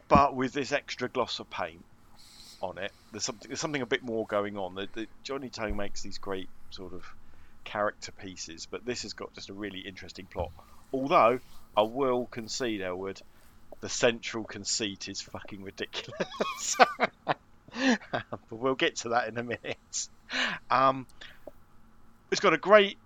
[0.08, 1.84] but with this extra gloss of paint
[2.62, 2.92] on it.
[3.12, 4.76] There's something there's something a bit more going on.
[4.76, 7.04] The, the Johnny To makes these great sort of
[7.64, 10.52] character pieces, but this has got just a really interesting plot.
[10.92, 11.40] Although
[11.76, 13.22] I will concede, Elwood,
[13.82, 16.76] the central conceit is fucking ridiculous.
[18.12, 20.10] but we'll get to that in a minute.
[20.70, 21.08] Um,
[22.32, 22.98] it's got a great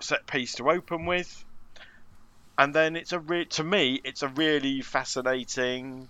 [0.00, 1.44] set piece to open with,
[2.58, 6.08] and then it's a re- to me it's a really fascinating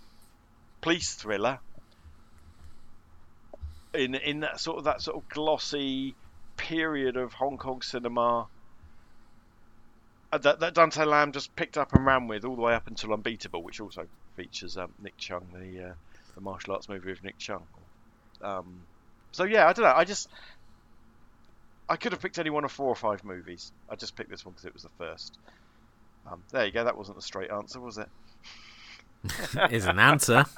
[0.80, 1.60] police thriller
[3.94, 6.14] in in that sort of that sort of glossy
[6.56, 8.46] period of Hong Kong cinema
[10.32, 12.86] uh, that, that Dante Lam just picked up and ran with all the way up
[12.86, 15.94] until Unbeatable, which also features um, Nick Cheung, the uh,
[16.34, 17.62] the martial arts movie with Nick Cheung.
[18.42, 18.80] Um,
[19.32, 19.92] so yeah, I don't know.
[19.94, 20.28] I just
[21.88, 23.72] I could have picked any one of four or five movies.
[23.90, 25.38] I just picked this one because it was the first.
[26.30, 26.84] Um, there you go.
[26.84, 28.08] That wasn't a straight answer, was it?
[29.70, 30.44] is an answer.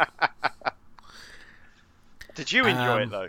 [2.35, 3.29] Did you enjoy Um, it though?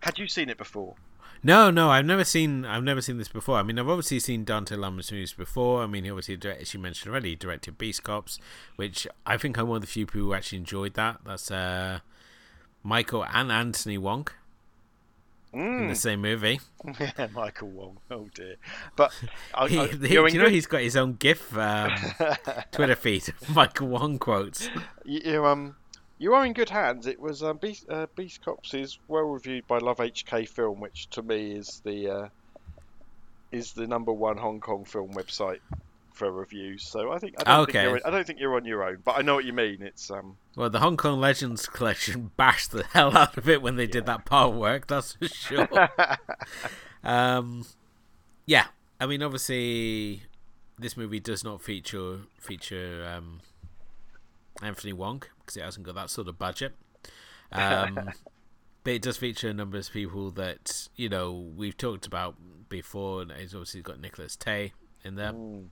[0.00, 0.94] Had you seen it before?
[1.42, 2.64] No, no, I've never seen.
[2.64, 3.56] I've never seen this before.
[3.58, 5.82] I mean, I've obviously seen Dante Lam's movies before.
[5.82, 8.38] I mean, he obviously, as you mentioned already, he directed Beast Cops,
[8.76, 11.18] which I think I'm one of the few people who actually enjoyed that.
[11.24, 12.00] That's uh,
[12.82, 14.26] Michael and Anthony Wong
[15.52, 15.96] in the Mm.
[15.96, 16.60] same movie.
[17.00, 17.98] yeah, Michael Wong.
[18.10, 18.56] Oh dear.
[18.96, 19.12] But
[19.54, 21.92] I, He, I, he- you know he's got his own GIF um,
[22.72, 24.68] Twitter feed, Michael Wong quotes.
[25.04, 25.76] you, you, um,
[26.18, 27.06] you are in good hands.
[27.06, 31.08] It was um, Beast, uh, Beast Cops is well reviewed by Love HK Film, which
[31.10, 32.28] to me is the uh,
[33.52, 35.60] is the number one Hong Kong film website
[36.14, 36.82] for reviews.
[36.88, 37.72] So I think I don't, Okay.
[37.72, 39.82] think, you're, I don't think you're on your own, but I know what you mean.
[39.82, 43.76] It's um Well, the Hong Kong Legends collection bashed the hell out of it when
[43.76, 44.86] they did that part work.
[44.86, 45.68] That's for sure.
[47.04, 47.66] um,
[48.46, 48.66] yeah,
[48.98, 50.22] I mean, obviously,
[50.78, 53.40] this movie does not feature feature um,
[54.62, 56.74] Anthony Wong because it hasn't got that sort of budget.
[57.52, 58.10] Um,
[58.82, 62.34] but it does feature a number of people that you know we've talked about
[62.68, 63.22] before.
[63.22, 64.72] And it's obviously got Nicholas Tse
[65.04, 65.66] in there, mm,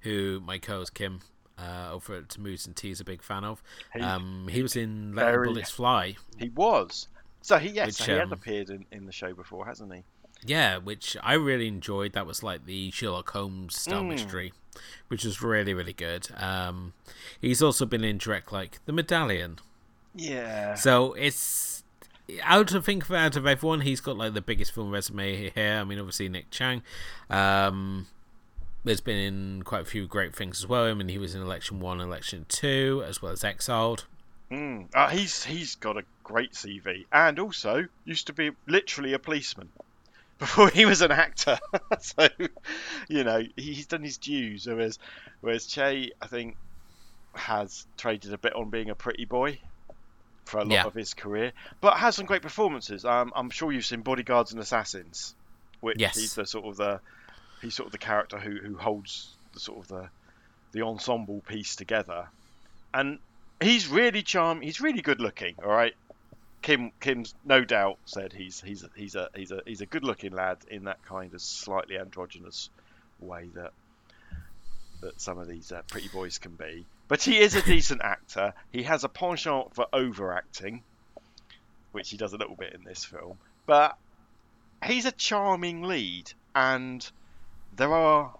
[0.00, 1.20] who my co-host Kim
[1.56, 3.62] uh, over at Moose and T is a big fan of.
[3.94, 6.16] He- um, he was in Let the very- Bullets Fly.
[6.36, 7.06] he was.
[7.42, 10.02] So he yes, Which, he has um, appeared in, in the show before, hasn't he?
[10.44, 12.12] Yeah, which I really enjoyed.
[12.14, 14.08] That was like the Sherlock Holmes style Mm.
[14.08, 14.52] mystery,
[15.08, 16.28] which was really, really good.
[16.36, 16.94] Um,
[17.40, 19.58] he's also been in direct like The Medallion.
[20.14, 20.74] Yeah.
[20.74, 21.84] So it's
[22.42, 25.78] out of think of out of everyone, he's got like the biggest film resume here.
[25.80, 26.82] I mean, obviously Nick Cheung.
[27.30, 28.06] Um,
[28.84, 30.86] there's been in quite a few great things as well.
[30.86, 34.06] I mean, he was in Election One, Election Two, as well as Exiled.
[34.50, 34.88] Mm.
[34.92, 39.68] Uh, he's he's got a great CV, and also used to be literally a policeman
[40.42, 41.58] before he was an actor.
[42.00, 42.28] so,
[43.08, 44.66] you know, he's done his dues.
[44.66, 44.98] Whereas,
[45.40, 46.56] whereas Tse, I think,
[47.34, 49.58] has traded a bit on being a pretty boy
[50.46, 50.84] for a lot Yeah.
[50.86, 53.04] of his career, but has some great performances.
[53.04, 55.34] Um, I'm sure you've seen Bodyguards and Assassins,
[55.80, 56.16] which Yes.
[56.18, 57.00] he's the sort of the
[57.62, 60.08] he's sort of the character who who holds the sort of the
[60.72, 62.26] the ensemble piece together,
[62.92, 63.18] and
[63.60, 64.64] he's really charming.
[64.64, 65.54] He's really good looking.
[65.62, 65.94] All right,
[66.62, 70.32] Kim Kim's no doubt said he's he's he's a he's a he's a good looking
[70.32, 72.70] lad in that kind of slightly androgynous
[73.20, 73.72] way that
[75.00, 76.86] that some of these uh, pretty boys can be.
[77.08, 78.54] But he is a decent actor.
[78.70, 80.82] He has a penchant for overacting,
[81.90, 83.38] which he does a little bit in this film.
[83.66, 83.98] But
[84.84, 87.08] he's a charming lead, and
[87.74, 88.34] there are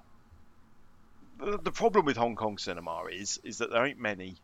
[1.38, 4.36] the problem with Hong Kong cinema is is that there ain't many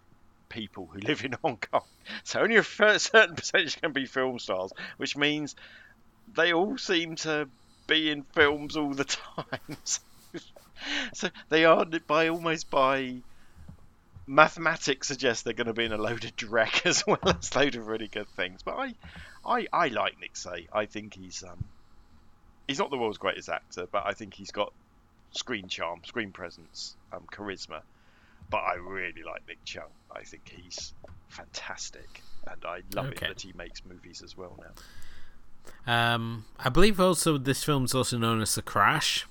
[0.49, 1.82] people who live in Hong Kong.
[2.24, 5.55] So only a certain percentage can be film stars, which means
[6.34, 7.49] they all seem to
[7.86, 9.05] be in films all the
[9.36, 9.76] time.
[11.12, 13.16] So, they are by almost by
[14.28, 17.59] mathematics suggests they're going to be in a load of dreck as well as a
[17.59, 18.62] load of really good things.
[18.62, 18.94] But I,
[19.44, 20.68] I, I like Nick Tse.
[20.72, 21.64] I think he's um,
[22.68, 24.72] he's not the world's greatest actor, but I think he's got
[25.32, 27.80] screen charm, screen presence, um, charisma.
[28.51, 29.90] But I really like Nick Cheung.
[30.14, 30.94] I think he's
[31.28, 33.26] fantastic, and I love Okay.
[33.26, 34.72] it that he makes movies as well now.
[35.86, 39.26] Um, I believe also this film's also known as The Crash.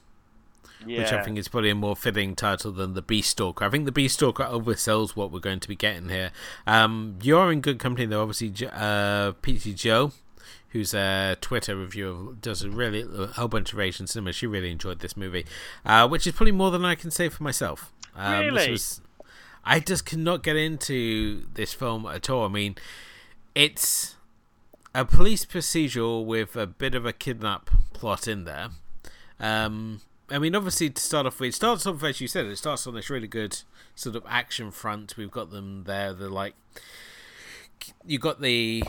[0.86, 3.66] Yeah, which I think is probably a more fitting title than the Beast Stalker.
[3.66, 6.32] I think the Beast Stalker oversells what we're going to be getting here.
[6.68, 8.22] Um, you're in good company though.
[8.22, 10.12] Obviously, uh, PT Joe,
[10.70, 14.32] who's a Twitter reviewer, does a really a whole bunch of Asian cinema.
[14.34, 15.48] She really enjoyed this movie,
[15.84, 17.92] uh, which is probably more than I can say for myself.
[18.16, 18.72] Um, this Really?
[18.72, 19.02] was-
[19.68, 22.46] I just cannot get into this film at all.
[22.46, 22.76] I mean,
[23.54, 24.16] it's
[24.96, 28.70] a police procedural with a bit of a kidnap plot in there.
[29.42, 30.00] Um,
[30.30, 32.46] I mean, obviously, to start off with, it starts off as you said.
[32.46, 33.62] It starts on this really good
[33.94, 35.18] sort of action front.
[35.18, 36.14] We've got them there.
[36.14, 36.56] They're like,
[38.06, 38.86] you got the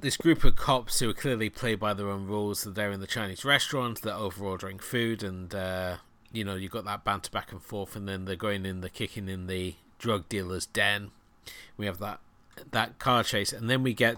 [0.00, 2.64] this group of cops who are clearly played by their own rules.
[2.64, 4.02] They're in the Chinese restaurant.
[4.02, 5.98] They're over ordering food, and uh,
[6.32, 8.90] you know you've got that banter back and forth, and then they're going in, they're
[8.90, 11.10] kicking in the drug dealer's den.
[11.76, 12.20] We have that
[12.70, 14.16] that car chase, and then we get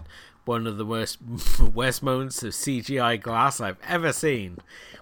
[0.49, 1.19] one of the worst
[1.75, 4.57] worst moments of CGI glass I've ever seen,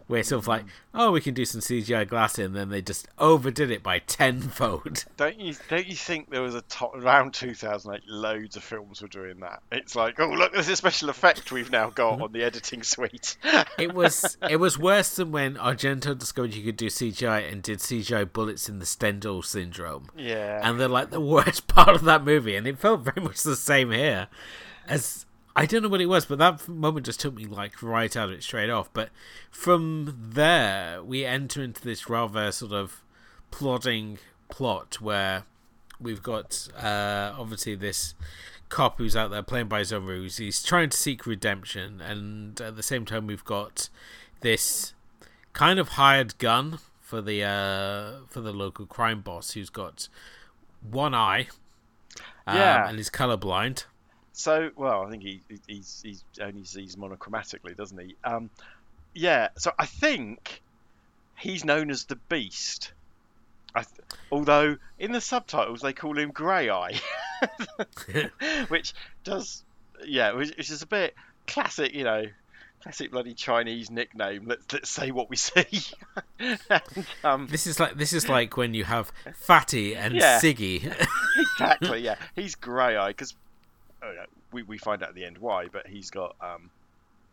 [0.07, 2.81] where it's sort of like, oh, we can do some CGI glass, and then they
[2.81, 5.05] just overdid it by tenfold.
[5.15, 9.07] Don't you don't you think there was a top around 2008 loads of films were
[9.07, 9.63] doing that?
[9.71, 13.37] It's like, oh look, there's a special effect we've now got on the editing suite.
[13.77, 17.79] It was it was worse than when Argento discovered you could do CGI and did
[17.79, 20.09] CGI bullets in the Stendhal syndrome.
[20.17, 23.43] yeah, and they're like the worst part of that movie, and it felt very much
[23.43, 24.27] the same here.
[24.89, 25.25] As
[25.57, 28.29] I don't know what it was, but that moment just took me like right out
[28.29, 28.89] of it straight off.
[28.93, 29.09] But
[29.49, 33.01] from there, we enter into this rather sort of
[33.49, 35.43] plodding plot where
[35.99, 38.13] we've got uh, obviously this
[38.69, 40.37] cop who's out there playing by his own rules.
[40.37, 43.89] He's trying to seek redemption, and at the same time, we've got
[44.41, 44.93] this
[45.53, 50.07] kind of hired gun for the uh, for the local crime boss who's got
[50.87, 51.47] one eye,
[52.45, 52.87] um, Yeah.
[52.87, 53.85] and is colorblind.
[54.37, 58.15] So, well, I think he he- he's, he's only sees monochromatically, doesn't he?
[58.23, 58.49] Um,
[59.15, 59.49] yeah.
[59.57, 60.61] So I think
[61.37, 62.91] he's known as the Beast.
[63.73, 63.99] I th-
[64.31, 66.99] although in the subtitles they call him Grey Eye.
[68.69, 69.63] which does,
[70.05, 71.15] yeah, which, which is a bit
[71.47, 72.23] classic, you know,
[72.81, 74.45] classic bloody Chinese nickname.
[74.47, 75.65] Let's let's say what we see.
[76.39, 76.59] and,
[77.23, 80.39] um, This is like this is like when you have Fatty and Yeah.
[80.39, 80.93] Siggy.
[81.37, 83.35] exactly, yeah, he's grey eye because
[84.03, 86.69] oh, no, we we find out at the end why, but he's got um,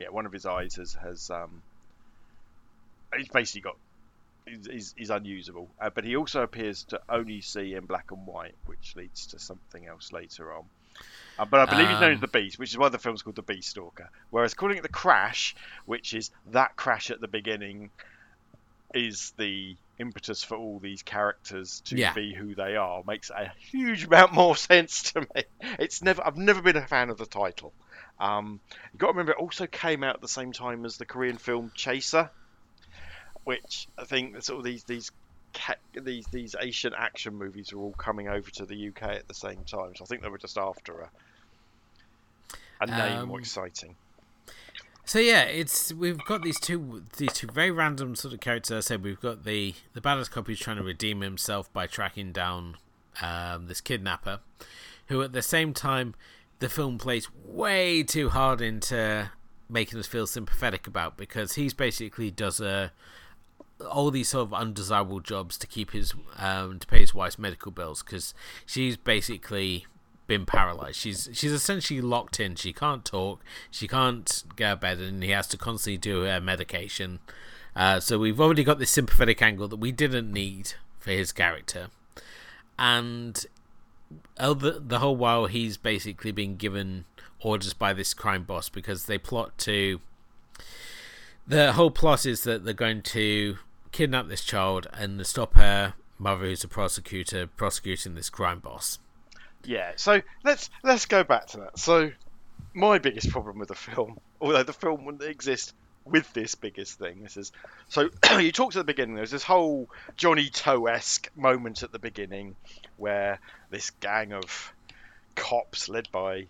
[0.01, 1.63] yeah, one of his eyes has has um,
[3.17, 3.77] he's basically got.
[4.47, 8.27] He's, he's, he's unusable, uh, but he also appears to only see in black and
[8.27, 10.65] white, which leads to something else later on.
[11.39, 12.21] Uh, but I believe he's known as Um.
[12.21, 14.11] the Beast, which is why the film's called the Beast Stalker.
[14.29, 15.57] Whereas calling it the Crash,
[15.87, 17.89] which is that crash at the beginning,
[18.93, 22.15] is the impetus for all these characters to Yeah.
[22.15, 25.45] be who they are, makes a huge amount more sense to me.
[25.79, 27.75] It's never, I've never been a fan of the title.
[28.19, 28.61] Um,
[28.93, 31.39] you got to remember, it also came out at the same time as the Korean
[31.39, 32.31] film Chaser,
[33.45, 35.11] which I think sort of these these
[36.03, 39.65] these these Asian action movies were all coming over to the UK at the same
[39.65, 39.95] time.
[39.95, 41.11] So I think they were just after a
[42.81, 43.97] a name more Um, exciting.
[45.07, 48.77] So yeah, it's we've got these two these two very random sort of characters.
[48.77, 52.33] I said we've got the the badass cop who's trying to redeem himself by tracking
[52.33, 52.79] down
[53.21, 54.41] um, this kidnapper,
[55.09, 56.15] who at the same time
[56.59, 59.31] the film plays way too hard into
[59.69, 62.93] making us feel sympathetic about because he's basically does a
[63.91, 67.71] all these sort of undesirable jobs to keep his um, to pay his wife's medical
[67.71, 68.33] bills because
[68.65, 69.87] she's basically
[70.27, 70.97] been paralyzed.
[70.97, 72.55] She's she's essentially locked in.
[72.57, 73.41] She can't talk.
[73.71, 77.21] She can't get out bed, and he has to constantly do her medication.
[77.77, 81.89] Uh, so we've already got this sympathetic angle that we didn't need for his character,
[82.79, 83.47] and
[84.37, 87.05] the the whole while he's basically been given
[87.41, 90.01] orders by this crime boss because they plot to.
[91.47, 93.59] The whole plot is that they're going to
[93.93, 98.99] kidnap this child and stop her mother, who's a prosecutor, prosecuting this crime boss.
[99.65, 101.79] Yeah, so let's let's go back to that.
[101.79, 102.11] So
[102.75, 107.23] my biggest problem with the film, although the film wouldn't exist with this biggest thing,
[107.23, 107.53] this is
[107.89, 109.17] so you talked at the beginning.
[109.17, 112.57] There's this whole Johnny To esque moment at the beginning
[112.97, 113.41] where
[113.71, 114.73] this gang of
[115.35, 116.47] cops led by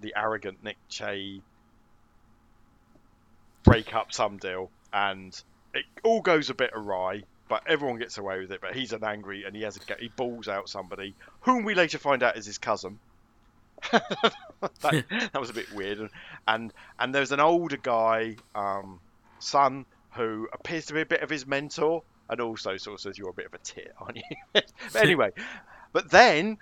[0.00, 1.40] the arrogant Nick Tse
[3.64, 5.42] break up some deal and
[5.74, 9.04] it all goes a bit awry but everyone gets away with it but he's an
[9.04, 11.14] angry and he has a he balls out somebody.
[11.40, 12.98] Whom we later find out is his cousin.
[14.80, 16.00] That, that was a bit weird.
[16.00, 16.10] And
[16.48, 18.98] and, and there's an older guy um,
[19.38, 23.16] son who appears to be a bit of his mentor and also sort of says
[23.16, 24.22] you're a bit of a tit aren't you?
[24.92, 25.30] But anyway
[25.92, 26.58] but then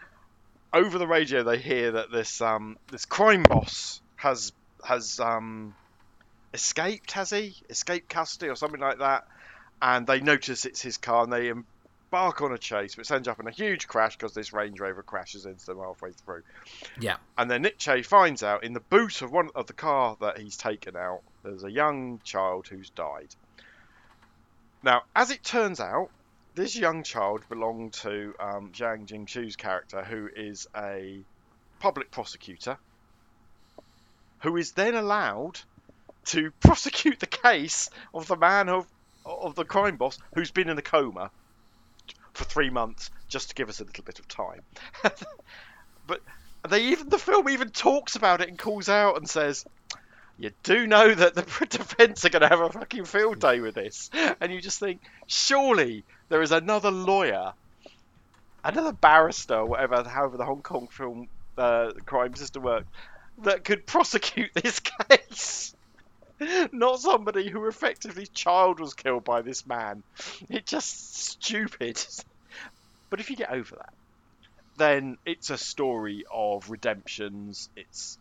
[0.73, 4.53] over the radio they hear that this um this crime boss has
[4.85, 5.75] has um
[6.55, 7.57] escaped has he?
[7.69, 9.27] Escaped custody or something like that
[9.81, 13.41] and they notice it's his car and they embark on a chase which ends up
[13.41, 16.43] in a huge crash because this range rover crashes into them halfway through
[17.01, 17.17] Yeah.
[17.37, 20.39] and then Nick Tse finds out in the boot of one of the car that
[20.39, 23.35] he's taken out there's a young child who's died
[24.83, 26.11] now as it turns out
[26.55, 31.21] this young child belonged to um, Zhang Jingchu's character, who is a
[31.81, 32.79] public prosecutor,
[34.41, 35.61] who is then allowed
[36.25, 38.87] to prosecute the case of the man of
[39.27, 41.31] of the crime boss who's been in a coma
[42.35, 44.61] for three months, just to give us a little bit of time.
[46.07, 46.21] but
[46.69, 49.65] they even the film even talks about it and calls out and says.
[50.39, 53.75] You do know that the defense are going to have a fucking field day with
[53.75, 57.55] this, and you just think, surely there is another lawyer,
[58.63, 62.87] another barrister, whatever, however the Hong Kong film uh, crime system works,
[63.43, 65.76] that could prosecute this case.
[66.73, 70.03] Not somebody who effectively child was killed by this man.
[70.49, 72.03] It's just stupid.
[73.09, 73.95] But if you get over that,
[74.79, 77.69] then it's a story of redemptions.
[77.77, 78.19] It's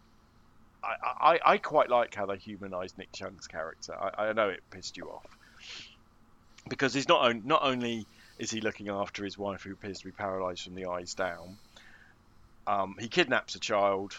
[0.84, 3.96] I, I, I quite like how they humanised Nick Cheung's character.
[4.00, 5.26] I, I know it pissed you off
[6.68, 8.06] because he's not on, not only
[8.38, 11.58] is he looking after his wife who appears to be paralysed from the eyes down,
[12.68, 14.16] um, he kidnaps a child,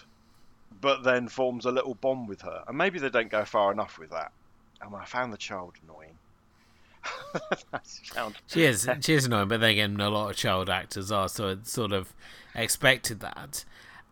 [0.81, 2.65] but then forms a little bond with her.
[2.67, 4.33] And maybe they don't go far enough with that.
[4.81, 6.19] And I found the child annoying.
[7.73, 11.29] I She is she is annoying, but then again, a lot of child actors are,
[11.29, 12.13] so it's sort of
[12.55, 13.65] expected that.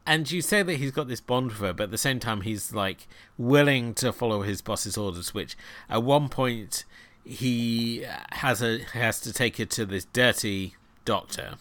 [0.07, 2.43] And you say that he's got this bond with her, but at the same time,
[2.43, 5.33] he's like willing to follow his boss's orders.
[5.33, 5.57] Which
[5.89, 6.85] at one point
[7.25, 11.55] he has a has to take her to this dirty doctor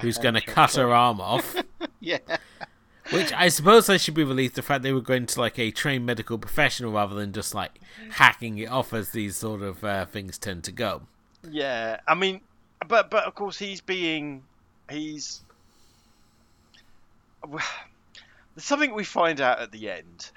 [0.00, 1.56] who's going to cut her arm off.
[2.00, 2.18] yeah.
[3.10, 5.70] Which I suppose I should be relieved the fact they were going to like a
[5.72, 7.80] trained medical professional rather than just like
[8.10, 11.02] hacking it off as these sort of uh, things tend to go.
[11.48, 12.40] Yeah, I mean,
[12.86, 14.44] but but of course he's being
[14.88, 15.42] he's
[17.50, 17.64] there's
[18.58, 20.30] something we find out at the end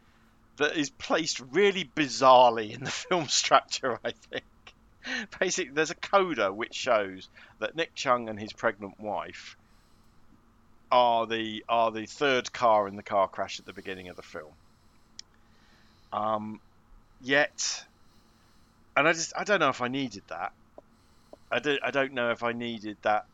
[0.56, 4.00] that is placed really bizarrely in the film structure.
[4.04, 4.44] I think.
[5.38, 7.28] Basically, there's a coda which shows
[7.60, 9.55] that Nick Cheung and his pregnant wife
[10.90, 14.22] are the are the third car in the car crash at the beginning of the
[14.22, 14.52] film.
[16.12, 16.60] Um,
[17.20, 17.84] yet,
[18.96, 20.52] and I just I don't know if I needed that.
[21.50, 23.26] I don't I don't know if I needed that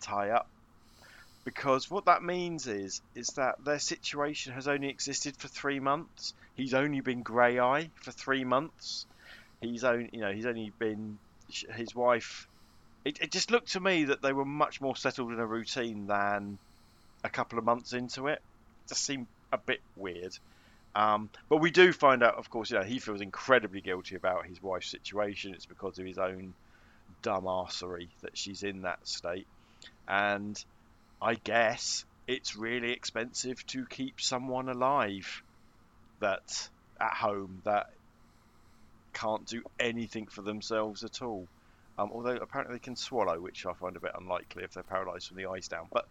[0.00, 0.48] tie up
[1.44, 6.34] because what that means is is that their situation has only existed for three months.
[6.54, 9.06] He's only been grey eye for three months.
[9.60, 12.46] He's only you know he's only been his wife.
[13.04, 16.06] It, it just looked to me that they were much more settled in a routine
[16.06, 16.58] than
[17.24, 18.40] a couple of months into it.
[18.84, 20.36] it just seemed a bit weird.
[20.94, 24.46] Um, but we do find out, of course, you know, he feels incredibly guilty about
[24.46, 25.54] his wife's situation.
[25.54, 26.54] It's because of his own
[27.22, 29.46] dumbassery that she's in that state.
[30.08, 30.62] And
[31.22, 35.42] I guess it's really expensive to keep someone alive
[36.20, 36.68] that
[37.00, 37.90] at home that
[39.12, 41.46] can't do anything for themselves at all.
[41.98, 45.28] Um, although apparently they can swallow, which I find a bit unlikely if they're paralysed
[45.28, 45.86] from the eyes down.
[45.92, 46.06] But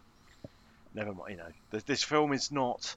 [0.94, 1.30] never mind.
[1.30, 2.96] You know, this, this film is not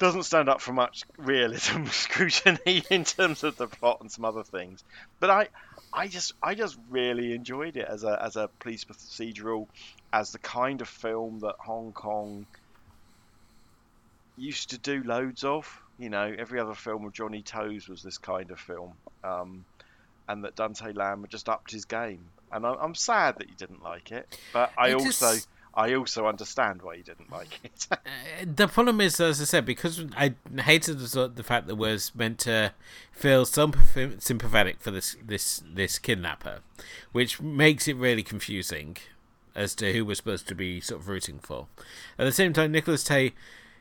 [0.00, 4.42] doesn't stand up for much realism scrutiny in terms of the plot and some other
[4.42, 4.82] things.
[5.20, 5.48] But I,
[5.92, 9.68] I just, I just really enjoyed it as a as a police procedural,
[10.12, 12.46] as the kind of film that Hong Kong
[14.36, 15.80] used to do loads of.
[15.98, 19.66] You know, every other film of Johnny To's was this kind of film, um,
[20.28, 22.24] and that Dante Lam just upped his game.
[22.50, 25.34] And I, am sad that you didn't like it, but I it also.
[25.34, 27.86] Just I also understand why you didn't like it.
[27.92, 27.96] uh,
[28.42, 32.72] the problem is, as I said, because I hated the, fact that was meant to
[33.12, 36.60] feel sympathetic for this this this kidnapper,
[37.12, 38.96] which makes it really confusing
[39.54, 41.66] as to who we're supposed to be sort of rooting for.
[42.18, 43.32] At the same time, Nicholas Tse,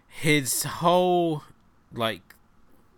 [0.07, 1.43] his whole
[1.91, 2.35] like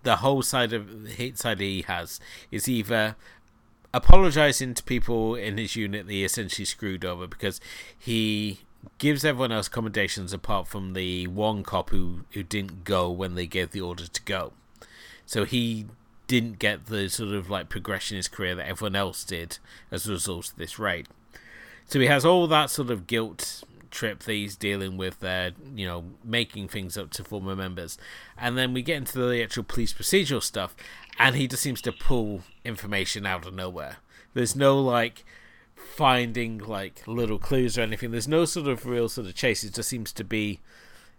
[0.04, 2.20] the whole side of hit side he has
[2.50, 3.16] is either
[3.94, 7.60] apologizing to people in his unit that he essentially screwed over because
[7.98, 8.60] he
[8.98, 13.48] gives everyone else commendations apart from the one cop who, who didn't go when they
[13.48, 14.54] gave the order to go.
[15.26, 15.86] So he
[16.28, 19.58] didn't get the sort of like progression in his career that everyone else did
[19.92, 21.08] as a result of this raid.
[21.86, 25.86] So he has all that sort of guilt trip that he's dealing with there, you
[25.86, 27.98] know, making things up to former members.
[28.38, 30.76] And then we get into the actual police procedural stuff,
[31.20, 33.98] and he just seems to pull information out of nowhere.
[34.34, 35.26] There's no like
[35.92, 38.12] finding like little clues or anything.
[38.12, 39.64] There's no sort of real sort of chase.
[39.64, 40.60] It just seems to be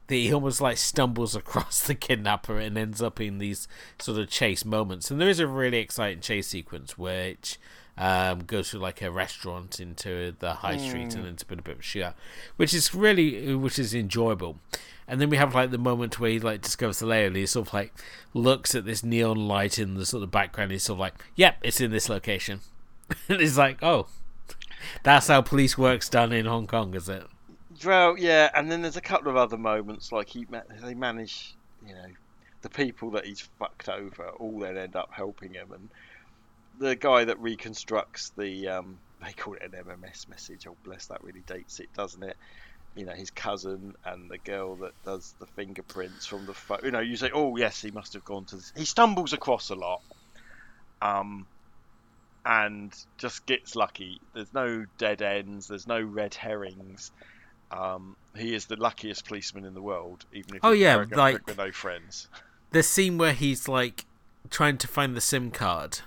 [0.09, 3.69] that he almost like stumbles across the kidnapper and ends up in these
[3.99, 5.11] sort of chase moments.
[5.11, 7.59] And there is a really exciting chase sequence which
[7.99, 11.17] um, goes through like a restaurant into the high street mm.
[11.17, 12.15] and into a bit of a shootout,
[12.57, 14.59] which is really which is enjoyable.
[15.07, 17.45] And then we have like the moment where he like discovers the layer and he
[17.45, 17.93] sort of like
[18.33, 20.73] looks at this neon light in the sort of background.
[20.73, 22.61] He's sort of like, "Yep, it's in this location."
[23.29, 24.07] and he's like, "Oh,
[25.03, 27.27] that's how police work's done in Hong Kong, is it?
[27.85, 30.47] Well, yeah, and then there's a couple of other moments like he
[30.83, 31.55] they manage,
[31.87, 32.07] you know,
[32.61, 35.89] the people that he's fucked over all then end up helping him, and
[36.79, 40.67] the guy that reconstructs the um, they call it an MMS message.
[40.67, 42.37] Oh, bless that really dates it, doesn't it?
[42.95, 46.81] You know, his cousin and the girl that does the fingerprints from the phone.
[46.85, 48.57] You know, you say, oh yes, he must have gone to.
[48.57, 48.73] This.
[48.77, 50.03] He stumbles across a lot.
[51.01, 51.47] Um,
[52.45, 54.21] and just gets lucky.
[54.35, 55.69] There's no dead ends.
[55.69, 57.13] There's no red herrings.
[57.71, 61.57] Um, he is the luckiest policeman in the world, even if oh yeah, like with
[61.57, 62.29] no friends.
[62.71, 64.05] The scene where he's like
[64.51, 66.01] trying to find the SIM card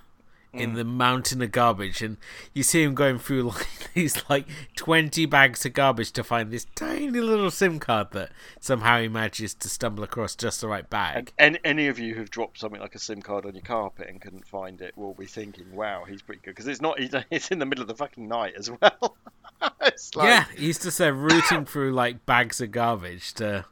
[0.57, 0.75] in mm.
[0.75, 2.17] the mountain of garbage, and
[2.53, 6.65] you see him going through like these like twenty bags of garbage to find this
[6.75, 11.33] tiny little SIM card that somehow he manages to stumble across just the right bag.
[11.37, 14.07] And, and any of you who've dropped something like a SIM card on your carpet
[14.09, 16.99] and couldn't find it will be thinking, "Wow, he's pretty good," because it's not.
[17.31, 19.17] It's in the middle of the fucking night as well.
[19.61, 19.95] like...
[20.15, 23.65] Yeah, he's just there rooting through like bags of garbage to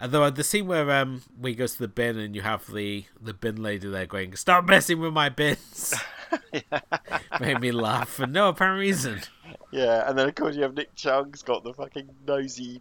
[0.00, 3.34] Although the scene where um we goes to the bin and you have the the
[3.34, 5.94] bin lady there going, "Stop messing with my bins,"
[7.40, 9.20] made me laugh for no apparent reason.
[9.70, 12.80] Yeah, and then of course you have Nick Cheung's got the fucking nosy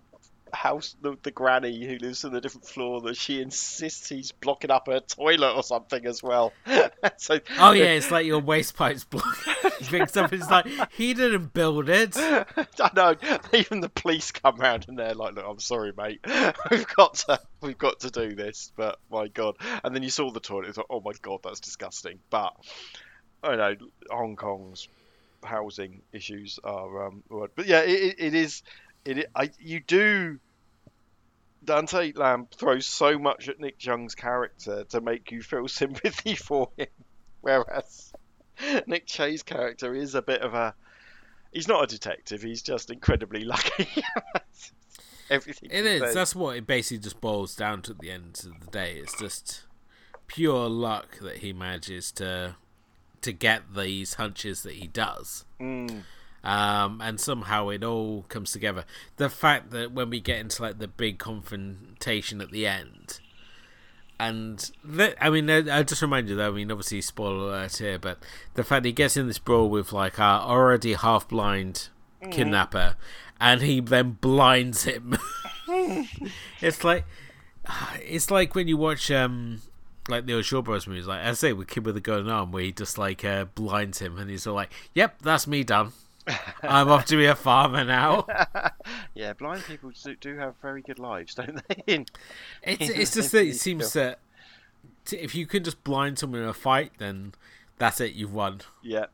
[0.54, 4.72] house, the, the granny who lives on a different floor that she insists he's blocking
[4.72, 6.54] up her toilet or something as well.
[7.18, 10.34] so, oh yeah, it's like your waste pipe's blocking up.
[10.34, 12.16] It's like he didn't build it.
[12.18, 13.16] I know.
[13.54, 16.20] Even the police come round and they're like, "Look, I'm sorry, mate.
[16.72, 19.56] We've got to, we've got to do this." But my god!
[19.84, 20.70] And then you saw the toilet.
[20.70, 22.54] It's like, "Oh my god, that's disgusting." But
[23.44, 23.76] I know
[24.10, 24.88] Hong Kong's
[25.44, 28.64] housing issues are um, but yeah, it, it is
[29.06, 30.40] it, I, you do
[31.64, 36.70] Dante Lam throws so much at Nick Cheung's character to make you feel sympathy for
[36.78, 36.88] him,
[37.42, 38.14] whereas
[38.88, 40.74] Nick Tse's character is a bit of a.
[41.52, 42.42] He's not a detective.
[42.42, 43.88] He's just incredibly lucky.
[45.30, 45.70] Everything.
[45.72, 46.02] It is.
[46.02, 46.14] says.
[46.14, 48.96] That's what it basically just boils down to at the end of the day.
[48.96, 49.64] It's just
[50.28, 52.56] pure luck that he manages to
[53.22, 55.46] to get these hunches that he does.
[55.60, 56.04] Mm.
[56.44, 58.86] Um, and somehow it all comes together.
[59.18, 63.20] The fact that when we get into like the big confrontation at the end,
[64.20, 67.78] and that, I mean, I, I just remind you that I mean, obviously, spoiler alert
[67.78, 68.20] here, but
[68.54, 71.90] the fact he gets in this brawl with like our already half blind
[72.32, 72.96] kidnapper,
[73.40, 75.18] and he then blinds him.
[76.62, 77.06] it's like
[78.02, 79.62] it's like when you watch um
[80.10, 82.52] like the old Shaw Bros movies, like I say with Kid with a Golden Arm,
[82.52, 85.92] where he just like uh, blinds him, and he's all like, "Yep, that's me done.
[86.64, 88.26] I'm off to be a farmer now."
[89.14, 91.84] Yeah, blind people do, do have very good lives, don't they?
[91.94, 92.06] In-
[92.64, 94.20] It's in- it's just that it seems that
[95.06, 97.34] t- if you can just blind someone in a fight, then
[97.78, 98.14] that's it.
[98.14, 98.62] You've won.
[98.84, 99.08] yeah.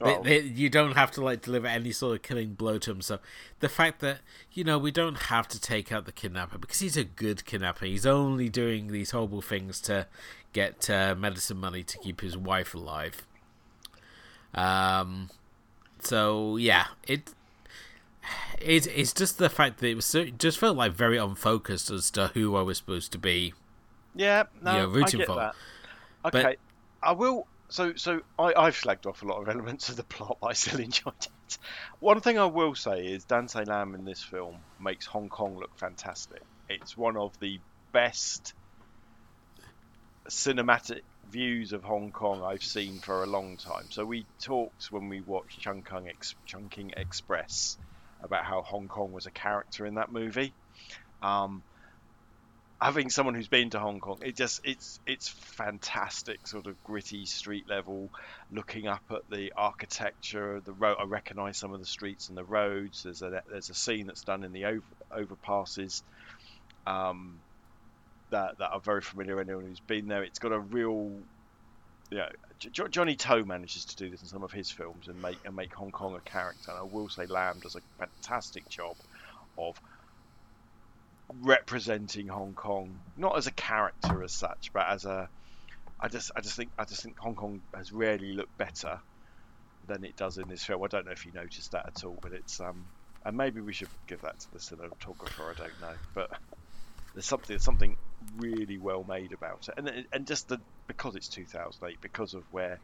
[0.00, 2.90] They, Oh, they, you don't have to like deliver any sort of killing blow to
[2.90, 3.02] him.
[3.02, 3.20] So
[3.60, 4.18] the fact that
[4.52, 7.84] you know we don't have to take out the kidnapper because he's a good kidnapper.
[7.86, 10.08] He's only doing these horrible things to
[10.52, 13.24] get uh, medicine money to keep his wife alive.
[14.54, 15.30] Um.
[16.02, 17.34] So yeah, it.
[18.60, 21.90] It, it's just the fact that it was so, it just felt like very unfocused
[21.90, 23.54] as to who I was supposed to be.
[24.14, 25.34] Yeah, no, Yeah, I rooting for.
[25.34, 25.54] that.
[26.22, 26.56] But- Okay,
[27.02, 27.48] I will.
[27.68, 30.52] So, so I, I've flagged off a lot of elements of the plot, but I
[30.52, 31.58] still enjoyed it.
[31.98, 35.76] One thing I will say is Dante Lam in this film makes Hong Kong look
[35.76, 36.42] fantastic.
[36.68, 37.58] It's one of the
[37.90, 38.54] best
[40.28, 41.00] cinematic
[41.32, 43.86] views of Hong Kong I've seen for a long time.
[43.90, 47.78] So we talked when we watched Chungking, Ex- Chungking Express
[48.22, 50.54] about how Hong Kong was a character in that movie.
[51.22, 51.62] Um,
[52.80, 57.24] having someone who's been to Hong Kong, it just it's it's fantastic, sort of gritty
[57.24, 58.10] street level,
[58.50, 60.96] looking up at the architecture, the road.
[61.00, 63.02] I recognise some of the streets and the roads.
[63.04, 64.82] There's a there's a scene that's done in the over,
[65.12, 66.02] overpasses,
[66.86, 67.40] um,
[68.32, 69.40] that that are very familiar.
[69.40, 71.24] Anyone who's been there, it's got a real.
[72.10, 72.28] You know,
[72.60, 75.56] J- Johnny To manages to do this in some of his films and make and
[75.56, 76.72] make Hong Kong a character.
[76.72, 78.96] And I will say Lam does a fantastic job
[79.58, 79.76] of
[81.30, 85.28] representing Hong Kong, not as a character as such, but as a.
[86.00, 89.00] I just, I just think, I just think Hong Kong has rarely looked better
[89.84, 90.82] than it does in this film.
[90.84, 92.86] I don't know if you noticed that at all, but it's um,
[93.24, 95.50] and maybe we should give that to the cinematographer.
[95.50, 96.28] I don't know, but
[97.14, 97.96] there's something, something
[98.36, 102.78] really well made about it, and and just the because it's 2008, because of where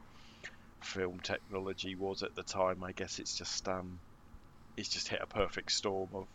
[0.82, 2.82] film technology was at the time.
[2.84, 3.98] I guess it's just um,
[4.76, 6.26] it's just hit a perfect storm of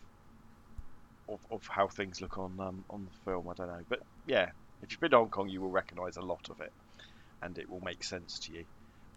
[1.28, 3.48] of, of how things look on um, on the film.
[3.48, 4.50] I don't know, but yeah,
[4.82, 6.72] if you've been to Hong Kong, you will recognise a lot of it,
[7.42, 8.64] and it will make sense to you.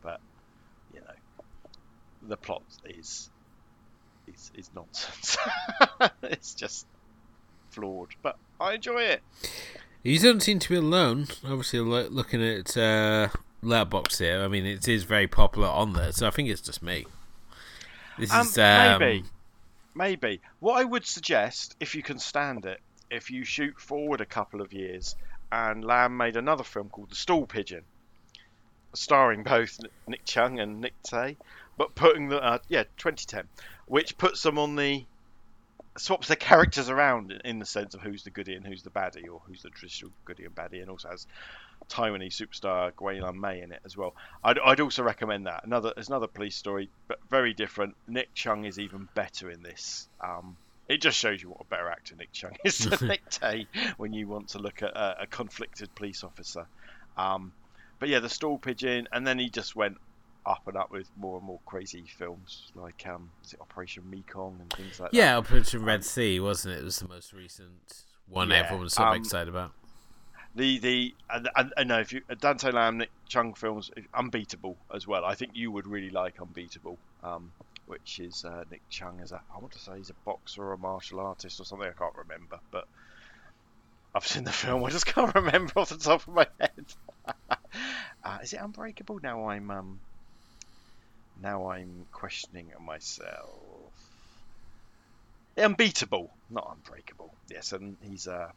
[0.01, 0.19] But
[0.93, 1.45] you know,
[2.30, 3.30] the plot is
[4.27, 5.38] is is nonsense.
[6.23, 6.85] it's just
[7.72, 9.21] flawed, but I enjoy it.
[10.03, 11.27] You don't seem to be alone.
[11.43, 13.29] Obviously, lo- looking at uh,
[13.63, 16.81] Letterboxd here, I mean, it is very popular on there, so I think it's just
[16.81, 17.05] me.
[18.17, 19.23] This Um, is um, maybe,
[19.93, 20.41] maybe.
[20.59, 22.79] What I would suggest, if you can stand it,
[23.11, 25.15] if you shoot forward a couple of years,
[25.51, 27.84] and Lam made another film called The Stool Pigeon,
[28.93, 31.38] starring both Nick Cheung and Nick Tse,
[31.77, 33.47] but putting the uh, yeah 2010,
[33.85, 35.05] which puts them on the
[35.97, 39.27] swaps their characters around in- the sense of who's the goodie and who's the baddie,
[39.29, 41.27] or who's the traditional goodie and baddie, and also has
[41.89, 44.13] Taiwanese superstar Gwei Lun-mei in it as well.
[44.43, 45.63] I'd, I'd also recommend that.
[45.63, 47.95] Another there's another police story, but very different.
[48.07, 50.07] Nick Cheung is even better in this.
[50.21, 50.57] Um,
[50.87, 53.67] it just shows you what a better actor Nick Cheung is than Nick Tse
[53.97, 56.67] when you want to look at a, a conflicted police officer.
[57.17, 57.51] Um,
[57.99, 59.97] but yeah, the stool pigeon, and then he just went
[60.47, 64.57] up and up with more and more crazy films like um, is it Operation Mekong
[64.59, 65.17] and things like that.
[65.17, 66.79] yeah, Operation Red Sea, wasn't it?
[66.79, 69.73] It was the most recent one Yeah, everyone was so um, excited about.
[70.55, 75.05] The the and, and, and no, if you Dante Lam, Nick Cheung films, Unbeatable as
[75.05, 75.25] well.
[75.25, 77.51] I think you would really like Unbeatable, um,
[77.85, 80.73] which is uh, Nick Cheung as a I want to say he's a boxer or
[80.73, 81.87] a martial artist or something.
[81.87, 82.87] I can't remember, but
[84.15, 84.83] I've seen the film.
[84.83, 86.85] I just can't remember off the top of my head.
[88.23, 89.19] uh, is it Unbreakable?
[89.21, 89.99] Now I'm um,
[91.41, 93.91] now I'm questioning myself.
[95.57, 97.34] Unbeatable, not Unbreakable.
[97.49, 98.51] Yes, and he's uh,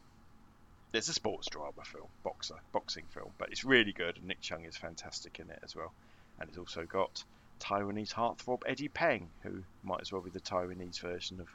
[0.93, 4.67] it's a sports drama film, boxer, boxing film, but it's really good, and Nick Cheung
[4.67, 5.91] is fantastic in it as well.
[6.39, 7.23] And it's also got
[7.59, 11.47] Taiwanese heartthrob Eddie Peng, who might as well be the Taiwanese version of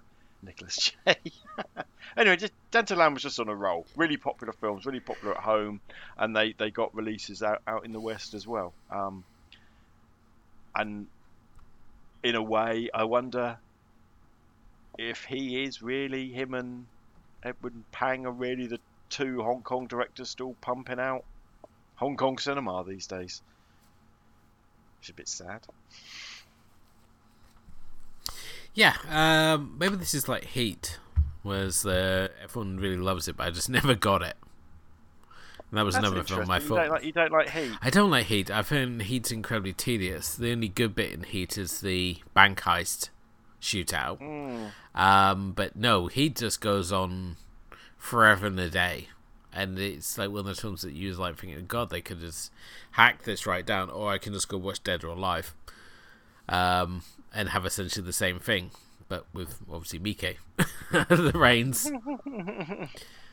[0.43, 1.17] Nicholas Tse.
[2.17, 3.87] anyway, just was just on a roll.
[3.97, 5.81] Really popular films, really popular at home,
[6.17, 8.73] and they, they got releases out, out in the West as well.
[8.91, 9.25] Um,
[10.75, 11.07] and
[12.23, 13.59] in a way, I wonder
[14.99, 16.87] if he is really him and
[17.43, 18.81] Edmond Pang are really the
[19.11, 21.25] two Hong Kong directors still pumping out
[21.97, 23.43] Hong Kong cinema these days.
[25.01, 25.61] It's a bit sad.
[28.75, 30.99] Yeah, um, maybe this is like Heat,
[31.43, 34.37] whereas uh, everyone really loves it, but I just never got it.
[35.71, 36.77] And that was That's another film I thought.
[36.77, 37.73] You don't like, you don't like Heat?
[37.83, 38.51] I don't like Heat.
[38.51, 40.35] I find Heat's incredibly tedious.
[40.37, 43.11] The only good bit in Heat is the bank heist
[43.61, 44.21] shootout.
[44.21, 44.71] Mm.
[44.95, 47.37] Um, but no, Heat just goes on
[47.99, 49.09] forever and a day.
[49.53, 52.53] And it's like one of those films that you like thinking, God, they could just
[52.93, 55.55] hack this right down, or I can just go watch Dead or Alive,
[56.49, 57.03] um,
[57.35, 58.71] and have essentially the same thing,
[59.09, 60.37] but with obviously Miike,
[61.09, 61.91] the reins.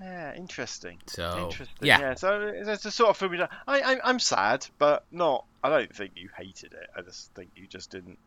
[0.00, 0.98] Yeah, interesting.
[1.06, 1.86] So Interesting.
[1.86, 2.14] yeah, Yeah.
[2.14, 3.34] So it's a sort of film.
[3.66, 5.44] I, I I'm sad, but not.
[5.62, 6.88] I don't think you hated it.
[6.96, 8.18] I just think you just didn't.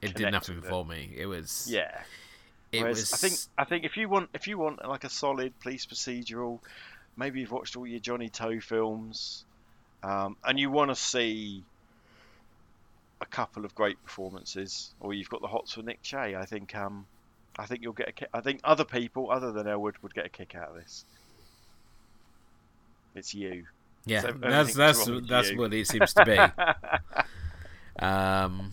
[0.00, 1.12] it did nothing for me.
[1.16, 2.00] It was Yeah.
[2.72, 5.10] It Whereas was I think I think if you want if you want like a
[5.10, 6.60] solid police procedural,
[7.16, 9.44] maybe you've watched all your Johnny To films,
[10.04, 11.64] um, and you want to see
[13.20, 16.16] a couple of great performances, or you've got the hots for Nick Tse.
[16.16, 17.06] I think um,
[17.60, 18.36] I think you'll get a.
[18.36, 21.04] I think other people other than Elwood would get a kick out of this.
[23.14, 23.66] It's you.
[24.06, 24.22] yeah.
[24.22, 25.58] so that's that's that's you.
[25.58, 26.38] what it seems to be.
[28.04, 28.72] um,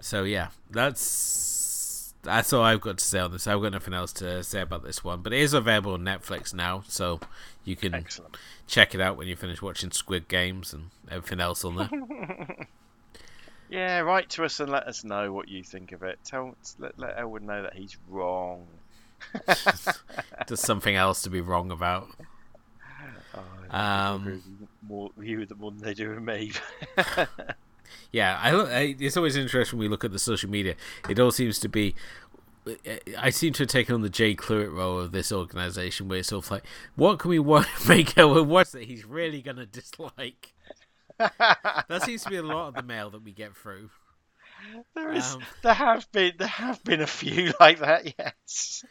[0.00, 3.48] so yeah, that's that's all I've got to say on this.
[3.48, 6.54] I've got nothing else to say about this one, but it is available on Netflix
[6.54, 7.18] now, so
[7.64, 8.36] you can Excellent.
[8.68, 12.68] check it out when you finish watching Squid Games and everything else on there.
[13.74, 16.20] Yeah, write to us and let us know what you think of it.
[16.24, 18.66] Tell let, let Elwood know that he's wrong.
[20.48, 22.08] Just something else to be wrong about.
[23.34, 23.40] Oh,
[23.70, 26.52] Um, agree with you more you with more than they do with me.
[28.12, 30.76] Yeah, I, I it's always interesting when we look at the social media.
[31.08, 31.94] It all seems to be.
[33.18, 36.28] I seem to have taken on the Jay Cluett role of this organization, where it's
[36.28, 36.64] sort of like,
[36.96, 40.53] what can we wa- make Elwood watch that he's really gonna dislike?
[41.18, 43.90] that seems to be a lot of the mail that we get through.
[44.94, 48.14] there is, Um, there have been, there have been a few like that.
[48.18, 48.84] Yes.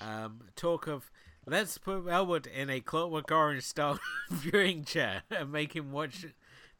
[0.00, 1.10] Um, talk of
[1.46, 3.98] let's put Elwood in a Clockwork Orange style
[4.30, 6.24] viewing chair and make him watch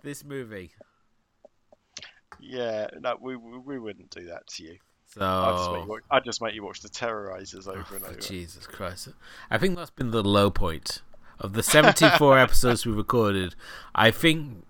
[0.02, 0.72] this movie.
[2.38, 2.86] Yeah.
[3.00, 4.78] No, we we, wouldn't do that to you.
[5.06, 8.09] So I'd just make you watch, just make you watch the Terrorizers over and Oh,
[8.10, 8.20] over.
[8.20, 9.09] Jesus Christ.
[9.50, 11.00] I think that's been the low point
[11.40, 13.55] of the 74 episodes we recorded.
[13.94, 14.65] I think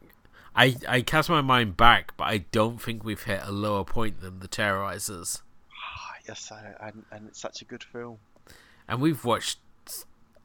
[0.54, 4.20] I I cast my mind back, but I don't think we've hit a lower point
[4.20, 5.42] than the Terrorizers.
[5.72, 8.18] Ah, yes, I, and, and it's such a good film.
[8.88, 9.58] And we've watched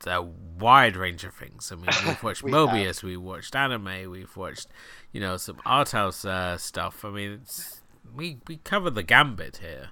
[0.05, 1.71] a wide range of things.
[1.71, 4.67] I mean, we've watched We Mobius, we've watched anime, we've watched,
[5.11, 7.05] you know, some art house uh, stuff.
[7.05, 7.81] I mean, it's
[8.13, 9.91] we we cover the gambit here.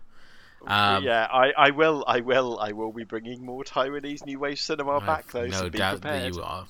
[0.67, 4.59] Um, yeah, I, I will, I will, I will be bringing more Taiwanese New Wave
[4.59, 5.47] cinema I've back though.
[5.47, 6.33] no so be doubt prepared.
[6.33, 6.65] that you are.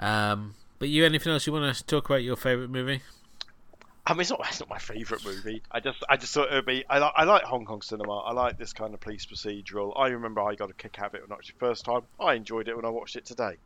[0.00, 3.02] Um, but you, anything else you want to talk about your favorite movie?
[4.06, 5.62] I mean, it's not, it's not my favourite movie.
[5.70, 6.84] I just, I just thought it would be.
[6.90, 8.18] I, li- I like Hong Kong cinema.
[8.18, 9.92] I like this kind of police procedural.
[9.96, 12.02] I remember I got a kick out of it when I watched it first time.
[12.20, 13.56] I enjoyed it when I watched it today.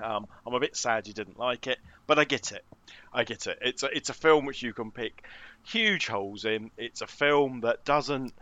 [0.00, 2.64] Um, I'm a bit sad you didn't like it, but I get it.
[3.12, 3.58] I get it.
[3.62, 5.24] It's a, it's a film which you can pick
[5.66, 6.70] huge holes in.
[6.76, 8.32] It's a film that doesn't,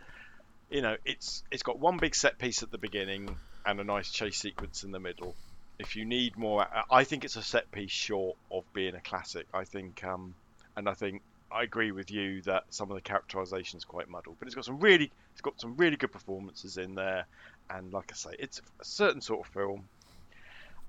[0.70, 4.10] you know, it's it's got one big set piece at the beginning and a nice
[4.10, 5.34] chase sequence in the middle.
[5.78, 9.46] If you need more, I- think it's a set piece short of being a classic.
[9.52, 10.34] I think, um,
[10.76, 14.36] and I think I agree with you that some of the characterization is quite muddled,
[14.38, 17.26] but it's got some really, it's got some really good performances in there,
[17.68, 19.88] and like I say, it's a certain sort of film.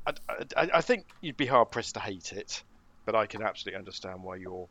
[0.05, 0.13] I,
[0.57, 2.63] I, I think you'd be hard pressed to hate it,
[3.05, 4.67] but I can absolutely understand why you're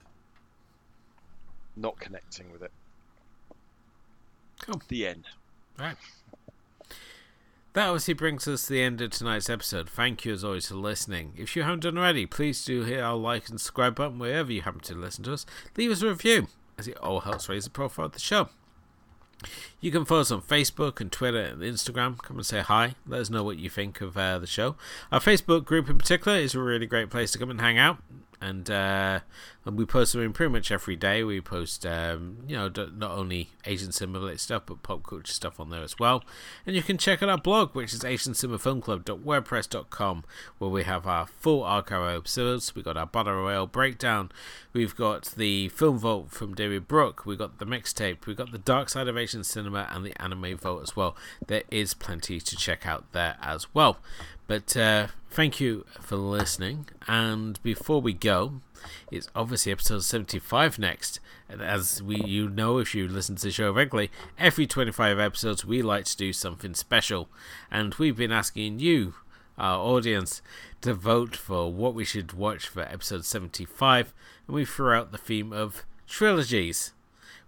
[1.76, 2.72] not connecting with it.
[4.62, 4.82] Cool.
[4.88, 5.26] The end.
[5.78, 5.96] Right.
[7.72, 9.88] That obviously brings us to the end of tonight's episode.
[9.88, 11.32] Thank you as always for listening.
[11.38, 14.60] If you haven't done already, please do hit our like and subscribe button wherever you
[14.60, 15.46] happen to listen to us.
[15.76, 18.50] Leave us a review, as it all helps raise the profile of the show.
[19.80, 22.18] You can follow us on Facebook and Twitter and Instagram.
[22.18, 22.94] Come and say hi.
[23.06, 24.76] Let us know what you think of uh, the show.
[25.10, 27.98] Our Facebook group in particular is a really great place to come and hang out.
[28.42, 29.20] And uh,
[29.64, 31.22] and we post them in pretty much every day.
[31.22, 35.70] We post, um, you know, not only Asian cinema stuff, but pop culture stuff on
[35.70, 36.24] there as well.
[36.66, 40.24] And you can check out our blog, which is AsianCinemaFilmClub.wordpress.com,
[40.58, 42.74] where we have our full archive episodes.
[42.74, 44.32] We got our battle royale breakdown.
[44.72, 47.24] We've got the film vault from David Brook.
[47.24, 48.26] We got the mixtape.
[48.26, 51.16] We got the Dark Side of Asian Cinema and the anime vault as well.
[51.46, 53.98] There is plenty to check out there as well.
[54.46, 56.88] But uh, thank you for listening.
[57.06, 58.60] And before we go,
[59.10, 61.20] it's obviously episode 75 next.
[61.48, 65.64] And as we you know if you listen to the show regularly, every 25 episodes
[65.64, 67.28] we like to do something special.
[67.70, 69.14] And we've been asking you,
[69.56, 70.42] our audience,
[70.80, 74.12] to vote for what we should watch for episode 75.
[74.46, 76.92] And we threw out the theme of trilogies,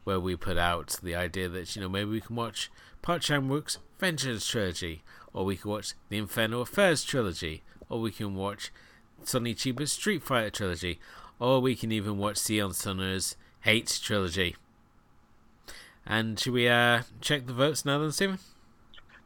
[0.05, 2.71] where we put out the idea that, you know, maybe we can watch
[3.03, 5.03] Park Chan Wook's Vengeance trilogy,
[5.35, 8.73] or we can watch the Infernal Affairs trilogy, or we can watch
[9.25, 11.01] Sonny Chiba's Street Fighter trilogy,
[11.39, 14.57] or we can even watch Sion Sono's Hate trilogy.
[16.07, 18.39] And should we uh, check the votes now then, Stephen?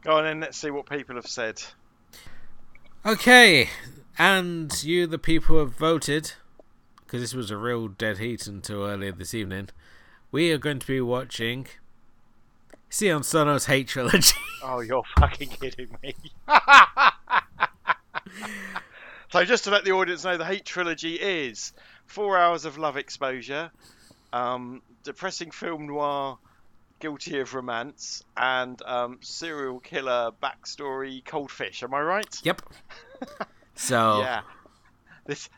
[0.03, 1.63] Go on in, let's see what people have said.
[3.05, 3.69] Okay,
[4.19, 6.33] and you, the people, who have voted,
[7.05, 9.69] because this was a real dead heat until earlier this evening.
[10.31, 11.67] We are going to be watching
[12.91, 14.35] Sion Sono's Hate trilogy.
[14.61, 16.17] Oh, you're fucking kidding me.
[19.31, 21.73] so, just to let the audience know, the Hate trilogy is
[22.07, 23.71] four hours of love exposure,
[24.33, 26.39] um, depressing film noir,
[26.99, 31.85] guilty of romance, and um, serial killer backstory, cold fish.
[31.85, 32.41] Am I right?
[32.43, 32.63] Yep.
[33.79, 34.41] So yeah,
[35.25, 35.49] this.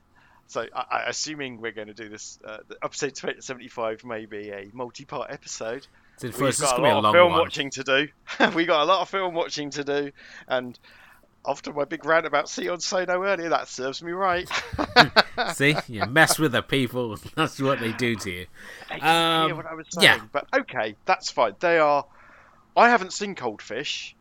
[0.46, 4.68] So, I, I, assuming we're going to do this, uh, episode seventy-five may be a
[4.74, 5.86] multi-part episode.
[6.22, 7.40] We've got a lot of film one.
[7.40, 8.08] watching to do.
[8.54, 10.12] we got a lot of film watching to do,
[10.48, 10.78] and
[11.46, 14.48] after my big rant about Sion Sono earlier, that serves me right.
[15.54, 17.16] See, you mess with the people.
[17.34, 18.46] That's what they do to you.
[19.00, 20.04] Um, what I was saying.
[20.04, 20.20] Yeah.
[20.32, 21.54] But okay, that's fine.
[21.60, 22.04] They are.
[22.76, 24.14] I haven't seen Cold Fish.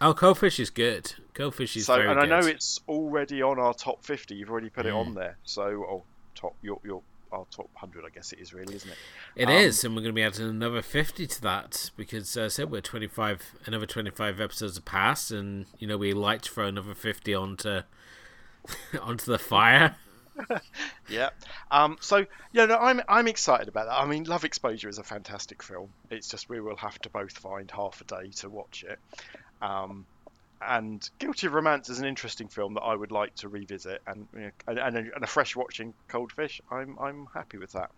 [0.00, 1.14] Oh, Cold Fish is good.
[1.34, 2.32] Cold Fish is so, very and good.
[2.32, 4.34] I know it's already on our top fifty.
[4.34, 4.88] You've already put mm.
[4.88, 5.38] it on there.
[5.44, 6.02] So, oh,
[6.34, 7.02] top your your
[7.34, 8.96] our top 100, I guess it is really, isn't it?
[9.36, 12.44] It um, is, and we're going to be adding another 50 to that because uh,
[12.44, 16.50] I said we're 25, another 25 episodes have passed, and you know we like to
[16.50, 17.80] throw another 50 onto
[19.00, 19.96] onto the fire.
[21.08, 21.30] yeah.
[21.70, 24.00] Um, so yeah, no, I'm I'm excited about that.
[24.00, 25.90] I mean, Love Exposure is a fantastic film.
[26.10, 28.98] It's just we will have to both find half a day to watch it.
[29.62, 30.06] Um,
[30.66, 34.26] and Guilty of Romance is an interesting film that I would like to revisit, and
[34.34, 36.60] you know, and, and, a, and, a, fresh watching Cold Fish.
[36.70, 37.90] I'm I'm happy with that.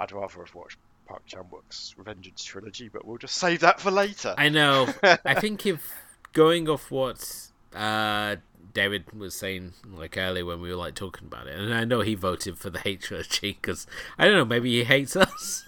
[0.00, 3.90] I'd rather have watched Park Chan Wook's Revengeance trilogy, but we'll just save that for
[3.90, 4.34] later.
[4.36, 4.88] I know.
[5.02, 5.92] I think if
[6.32, 8.36] going off what uh,
[8.72, 12.00] David was saying like earlier when we were like talking about it, and I know
[12.00, 13.86] he voted for the hate trilogy because
[14.18, 15.64] I don't know, maybe he hates us.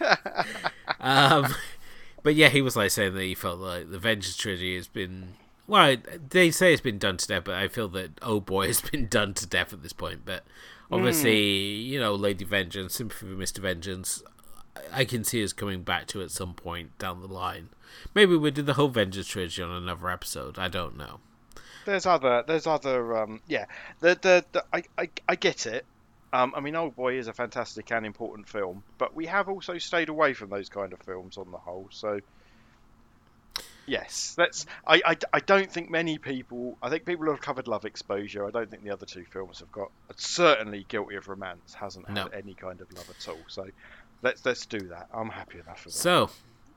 [1.00, 1.54] um,
[2.22, 5.34] but yeah, he was like saying that he felt like the Vengeance trilogy has been
[5.66, 5.96] well,
[6.28, 9.06] they say it's been done to death, but I feel that Oh Boy has been
[9.10, 10.22] done to death at this point.
[10.24, 10.44] But
[10.90, 11.86] obviously, mm.
[11.86, 13.58] you know, Lady Vengeance, Sympathy for Mr.
[13.58, 14.22] Vengeance,
[14.92, 17.70] I can see us coming back to at some point down the line.
[18.14, 20.58] Maybe we do the whole Vengeance trilogy on another episode.
[20.58, 21.20] I don't know.
[21.84, 23.66] There's other, there's other, um, yeah.
[24.00, 25.84] The, the, the I, I, I get it.
[26.32, 29.78] Um, I mean, Old Boy is a fantastic and important film, but we have also
[29.78, 31.88] stayed away from those kind of films on the whole.
[31.90, 32.20] So
[33.86, 34.66] Yes, that's.
[34.86, 36.76] I, I, I don't think many people.
[36.82, 38.46] I think people have covered Love Exposure.
[38.46, 39.90] I don't think the other two films have got.
[40.16, 42.24] Certainly, Guilty of Romance hasn't no.
[42.24, 43.38] had any kind of love at all.
[43.46, 43.66] So,
[44.22, 45.08] let's let's do that.
[45.14, 46.00] I'm happy enough with that.
[46.00, 46.30] So,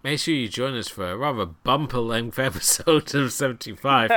[0.04, 4.12] make sure you join us for a rather bumper length episode of 75.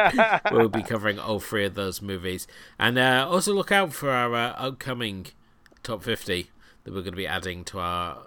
[0.53, 2.47] we'll be covering all three of those movies,
[2.79, 5.27] and uh, also look out for our uh, upcoming
[5.83, 6.51] top 50
[6.85, 8.19] that we're going to be adding to our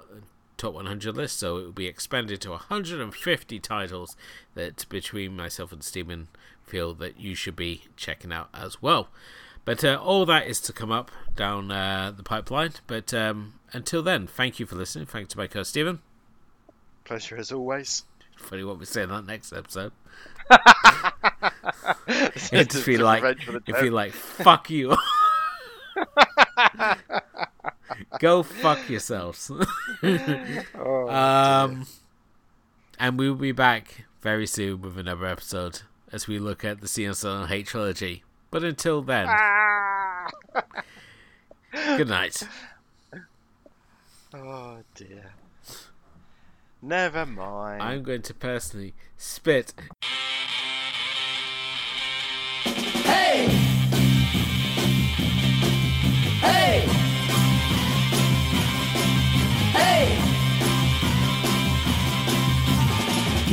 [0.57, 4.15] top 100 list, so it will be expanded to 150 titles
[4.53, 6.27] that between myself and Stephen
[6.63, 9.09] feel that you should be checking out as well.
[9.65, 12.73] But uh, all that is to come up down uh, the pipeline.
[12.85, 15.07] But um, until then, thank you for listening.
[15.07, 15.99] Thanks to my co Stephen.
[17.03, 18.03] Pleasure as always.
[18.37, 19.91] Funny what we say in that next episode.
[22.07, 23.37] it feel like,
[23.67, 24.95] it feel like, fuck you.
[28.19, 29.51] Go fuck yourselves.
[30.03, 31.87] oh, um,
[32.99, 35.81] and we'll be back very soon with another episode
[36.11, 38.23] as we look at the CSL Hate trilogy.
[38.51, 40.27] But until then, ah!
[41.97, 42.43] good night.
[44.33, 45.33] Oh dear.
[46.81, 47.81] Never mind.
[47.81, 49.73] I'm going to personally spit.